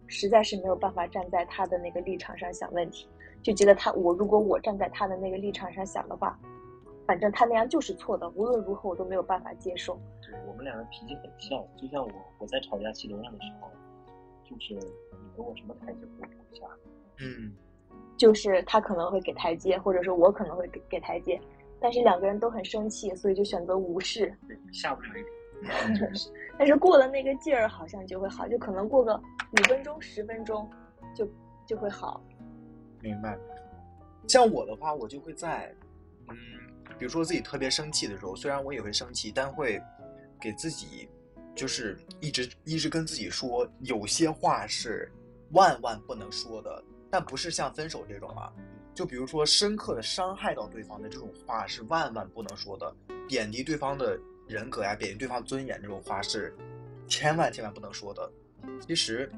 [0.07, 3.09] 实在是没有办法站在他的那个立场上想问题，
[3.42, 6.38] 就觉得他我如果我站在他的那个立场上想的话，
[7.07, 9.98] 反正他那样就是错的，无论如何我都没有办法接受。
[10.22, 13.70] 对我们两个脾气很像，就像我我在吵架气头上的时候，
[14.44, 16.66] 就是你给我什么台阶我都不下。
[17.18, 17.53] 嗯，
[18.16, 21.40] 就是他可能会给台阶，或者说我可能会给给台阶，
[21.81, 24.35] 但是两个人都很生气，所以就选择无视。
[24.47, 25.26] 对，下不了一点。
[26.59, 30.70] 但是过了那个劲儿，好像就会好，就可能过个五分钟、十分钟，
[31.14, 31.28] 就
[31.66, 32.22] 就会好。
[33.01, 33.39] 明白。
[34.28, 35.74] 像我的话，我就会在
[36.28, 36.37] 嗯，
[36.99, 39.81] 比如说自己特别生气的时候，虽然我也会生气，但会
[40.41, 41.09] 给自己
[41.55, 45.11] 就是一直一直跟自己说，有些话是
[45.53, 48.53] 万万不能说的，但不是像分手这种啊。
[49.01, 52.94] 就比如说深刻的伤害到对方的这种话是万万不能说的，
[53.26, 56.55] 贬低对方的人格呀，贬低对方尊严这种话是
[57.09, 58.30] 千万千万不能说的。
[58.86, 59.32] 其实，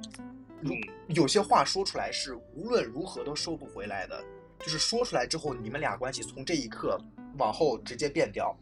[0.61, 0.75] 如
[1.15, 4.21] 有些话说出来是无论如何都收不回来的，
[4.59, 7.01] 就是说出来之后，你们俩关系从这一刻
[7.39, 8.53] 往后直接变掉，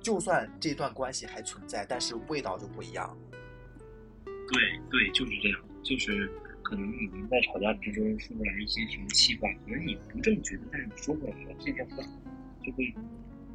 [0.00, 3.14] 就算这段关系还存在，但是味道就不一样。
[4.24, 6.32] 对对，就是这样，就是
[6.68, 11.98] 可能你们在吵架之中说出来一些什么气话，可能你不这么觉得，但是你说出来了，这件话
[12.64, 12.92] 就会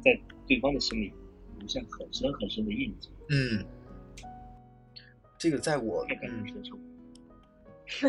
[0.00, 1.12] 在对方的心里
[1.58, 3.10] 留下很深很深的印记。
[3.28, 3.62] 嗯，
[5.36, 6.74] 这个在我的感同身受。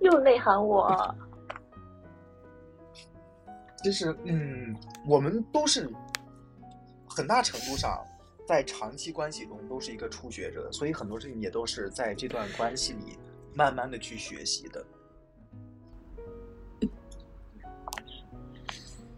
[0.00, 1.16] 又内涵我，
[3.82, 5.90] 其实，嗯，我们都是
[7.08, 8.04] 很大程度上
[8.48, 13.18] 在长期关系中都是一个初学者，所以很多事情也都是在这段关系里
[13.52, 14.82] 慢慢的去学习的。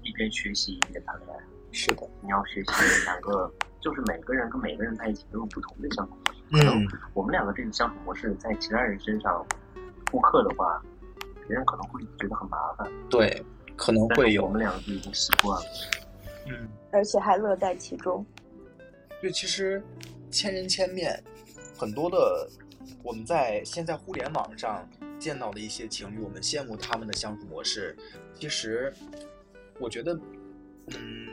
[0.02, 1.44] 一边学习一边谈恋爱。
[1.70, 2.72] 是的，你要学习
[3.04, 3.48] 两个，
[3.80, 6.42] 就是每个人跟每个人在一起都有不同的相处模式。
[6.50, 9.46] 可能嗯，我们两个这个相处模式在其他人身上
[10.10, 10.82] 复刻的话，
[11.46, 12.90] 别人可能会觉得很麻烦。
[13.08, 13.40] 对，
[13.76, 15.66] 可能会有我，们两个就已经习惯了。
[16.48, 16.68] 嗯。
[16.90, 18.26] 而且还乐在其中。
[19.20, 19.82] 对，其实
[20.30, 21.22] 千人千面，
[21.76, 22.48] 很多的
[23.02, 27.96] 我们在现在互联网上见到的一些情侣，我们羡慕他们的相处模式。
[28.34, 28.92] 其实
[29.78, 30.18] 我觉得，
[30.88, 31.28] 嗯，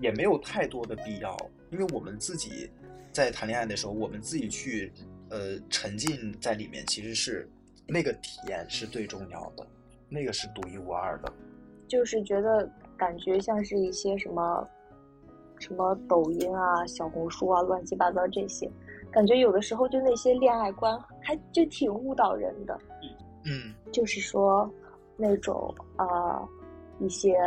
[0.00, 1.36] 也没有太多的必要，
[1.70, 2.68] 因为我们自己
[3.12, 4.92] 在谈恋爱的时候，我们自己去
[5.30, 7.48] 呃沉浸在里面，其实是
[7.86, 9.64] 那个体验是最重要的，
[10.08, 11.32] 那个是独一无二的。
[11.86, 14.68] 就是觉得感觉像是一些什么
[15.58, 18.70] 什么抖音啊、小红书啊、乱七八糟这些，
[19.10, 22.78] 感觉有的时候就那些恋爱观还就挺误导人的。
[23.44, 24.70] 嗯就是说
[25.16, 26.48] 那种啊、呃
[27.00, 27.38] 一些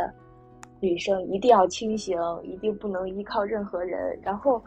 [0.80, 4.62] 女生一定要清醒，一定不能依靠任何人，然后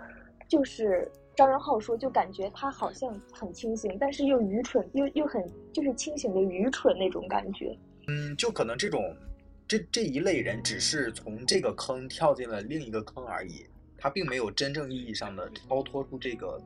[0.48, 1.12] 就是。
[1.38, 7.78] 张仁浩说，就感觉他好像很清醒，但是又愚蠢，又又很就是清醒的愚蠢那种感觉。
[8.08, 9.02] 嗯，就可能这种
[9.68, 13.66] 这这一类人只是从这个坑跳进了另一个坑而已，
[13.98, 16.62] 他并没有真正意义上的超脱出这个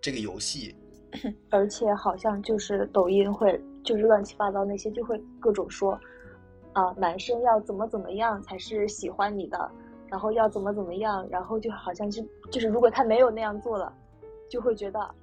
[0.00, 0.74] 这个游戏。
[1.50, 5.92] 而且好像就是抖音会就是乱七八糟那些就会各种说，
[6.72, 9.70] 啊，男生要怎么怎么样才是喜欢你的，
[10.08, 13.92] 然后要怎么怎么样，然后就好像是就是如果他没有那样做了，
[14.48, 15.14] 就会觉得，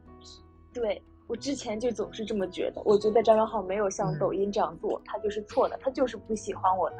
[0.72, 6.96] 对我之前就总是这么觉得，我觉得张张浩没有像嗯抖音这样做，他就是错的，他就是不喜欢我的。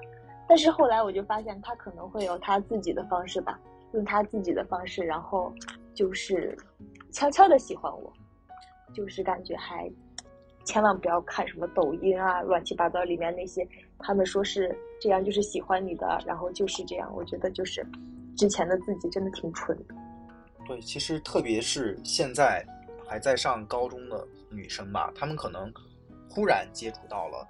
[0.48, 3.60] 但是后来我就发现他可能会有他自己的方式吧，
[3.94, 5.52] 用他自己的方式，然后
[5.96, 6.56] 就是
[7.12, 8.14] 悄悄的喜欢我。
[8.92, 9.88] 就是感觉还
[10.66, 13.68] 千万不要看什么抖音啊，乱七八糟里面那些，
[14.00, 17.12] 他们说是这样就是喜欢你的，然后就是这样。
[17.16, 17.86] 我觉得就是
[18.36, 19.96] 之前的自己真的挺蠢的。
[20.68, 22.66] 对，其实特别是现在
[23.10, 25.74] 还在上高中的女生吧，她们可能
[26.30, 27.48] 忽然接触到了，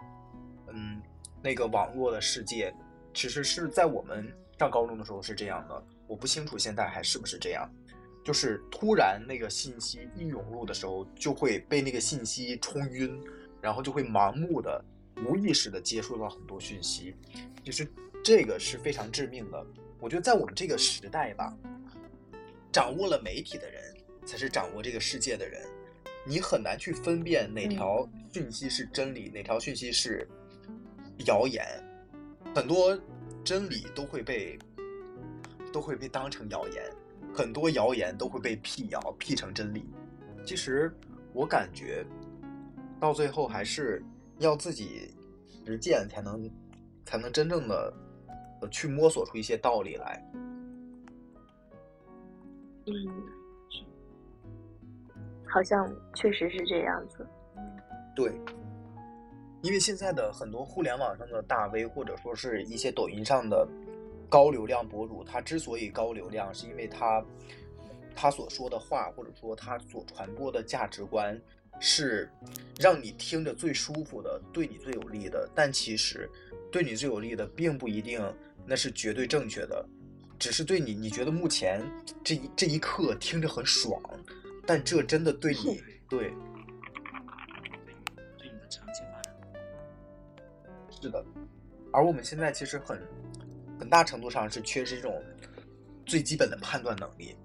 [0.69, 1.01] 嗯，
[1.43, 2.73] 那个网络的世界，
[3.13, 7.69] 其实是在我们上高中的时候是这样的，我不清楚现在还是不是这样。
[8.23, 13.19] 就是突然那个信息一涌入的时候，就会被那个信息冲晕，
[13.61, 14.83] 然后就会盲目的、
[15.25, 17.15] 无意识的接触到很多讯息。
[17.63, 17.87] 就是
[18.23, 19.65] 这个是非常致命的。
[19.99, 21.53] 我觉得在我们这个时代吧，
[22.71, 23.95] 掌握了媒体的人
[24.25, 25.61] 才是掌握这个世界的人。
[26.25, 30.27] 你很难去分辨哪条讯息是真理，哪条讯息是
[31.25, 31.65] 谣言。
[32.53, 32.99] 很多
[33.43, 34.59] 真理都会被
[35.71, 36.83] 都会被当成谣言。
[37.33, 39.85] 很多谣言都会被辟谣，辟成真理。
[40.45, 40.91] 其实
[41.31, 42.05] 我感觉，
[42.99, 44.03] 到最后还是
[44.39, 45.13] 要自己
[45.65, 46.49] 实践，才能
[47.05, 47.93] 才能真正的
[48.61, 50.31] 呃去摸索出一些道理来。
[52.87, 52.93] 嗯，
[55.51, 57.27] 好像确实是这样子。
[58.15, 58.31] 对，
[59.61, 63.67] 因为现在的很多互联网上的大 V，或者说是一些抖音上的
[64.29, 67.23] 高流量博主，他之所以高流量，是因为他
[68.15, 71.39] 他所说的话，或者说他所传播的价值观，
[71.79, 72.29] 是
[72.79, 75.49] 让你听着最舒服的，对你最有利的。
[75.55, 76.29] 但其实
[76.71, 78.21] 对你最有利的，并不一定
[78.65, 79.85] 那是绝对正确的，
[80.37, 81.81] 只是对你你觉得目前
[82.23, 84.01] 这一这一刻听着很爽，
[84.69, 86.31] 但这真的对你对。
[88.37, 89.33] 对你的长期发展。
[90.91, 91.25] 是的，
[91.91, 93.01] 而我们现在其实很
[93.79, 95.23] 很大程度上是缺失这种
[96.05, 97.35] 最基本的判断能力。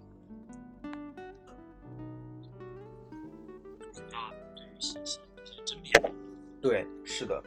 [4.10, 6.12] 他对于信息一些甄别。
[6.60, 7.42] 对，是的。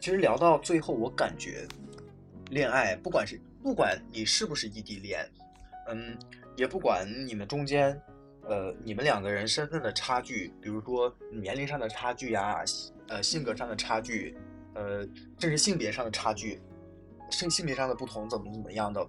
[0.00, 1.66] 其实聊到最后，我感觉
[2.50, 5.28] 恋爱，不管是不管你是不是异地恋，
[5.88, 6.16] 嗯，
[6.56, 8.00] 也不管你们中间，
[8.48, 12.62] 呃，你们两个人身份的差距，比如说年龄上的差距呀，
[13.08, 14.36] 呃，性格上的差距，
[14.74, 15.00] 呃，
[15.38, 16.60] 甚至性别上的差距，
[17.30, 19.06] 性性别上的不同，怎么怎么样的，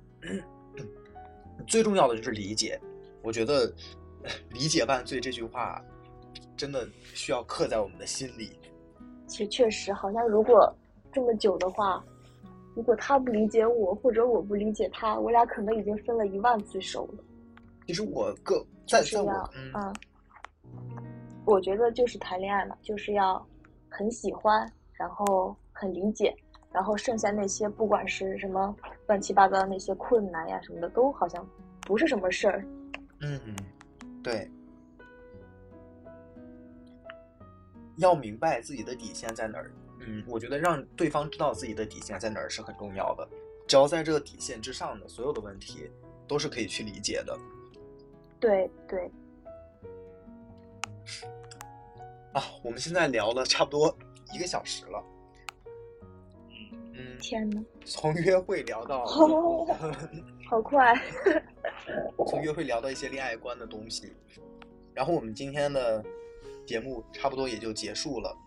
[1.68, 2.80] 最重要的就是理解。
[3.22, 3.74] 我觉得
[4.54, 5.84] “理解万岁”这句话，
[6.56, 8.60] 真的需要刻在我们的心里。
[9.28, 10.72] 其实确实，好像如果
[11.12, 12.04] 这么久的话，
[12.76, 17.24] 如果他不理解我，或者我不理解他，我俩可能已经分了一万次手了。
[17.86, 19.94] 其实我个在在我嗯，
[21.46, 23.46] 我觉得就是谈恋爱嘛，就是要
[23.90, 26.36] 很喜欢，然后很理解，
[26.72, 28.76] 然后剩下那些不管是什么
[29.08, 31.48] 乱七八糟的那些困难呀什么的，都好像
[31.82, 32.66] 不是什么事儿。
[33.22, 33.40] 嗯，
[34.24, 34.50] 对，
[37.98, 39.72] 要明白自己的底线在哪儿。
[40.08, 43.28] 嗯，我觉得让对方知道自己的底线在哪儿是很重要的。
[43.68, 45.90] 只要在这个底线之上的所有的问题，
[46.28, 47.36] 都是可以去理解的。
[48.46, 49.12] 对对，
[52.32, 53.98] 啊，我们现在聊了差不多
[54.32, 55.04] 一个小时了。
[56.94, 59.04] 嗯，天呐，从约会聊到，
[60.48, 60.94] 好快！
[62.28, 64.14] 从约会聊到一些恋爱观的东西，
[64.94, 66.06] 然后我们今天的
[66.68, 68.38] 节目差不多也就结束了。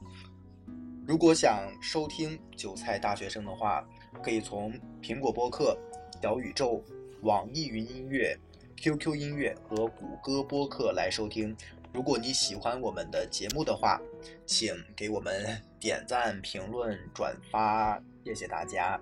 [1.09, 3.85] 如果想收听《韭菜大学生》的话，
[4.23, 4.73] 可以从
[5.03, 5.77] 苹果播客、
[6.23, 6.81] 小宇宙、
[7.23, 8.39] 网易云音乐、
[8.81, 11.57] QQ 音乐和谷歌播客来收听。
[11.93, 14.01] 如果你喜欢我们的节目的话，
[14.47, 19.01] 请给我们点赞、评论、转发，谢谢大家。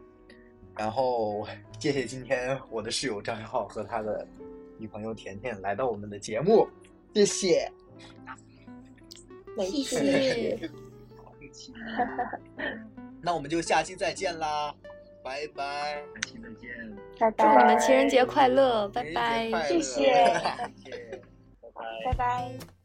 [0.77, 1.47] 然后
[1.79, 4.27] 谢谢今天我的室友张浩和他的
[4.79, 6.69] 女朋友甜甜来到我们的节目，
[7.15, 7.71] 谢谢。
[9.59, 10.71] 谢谢。
[13.21, 14.75] 那我们就下期再见啦，
[15.27, 16.03] 拜拜。
[16.15, 16.71] 下期再见，
[17.19, 21.21] 拜拜祝你们，情人节快乐，拜拜谢谢谢谢。
[21.61, 21.83] 拜拜。
[22.05, 22.76] 拜拜。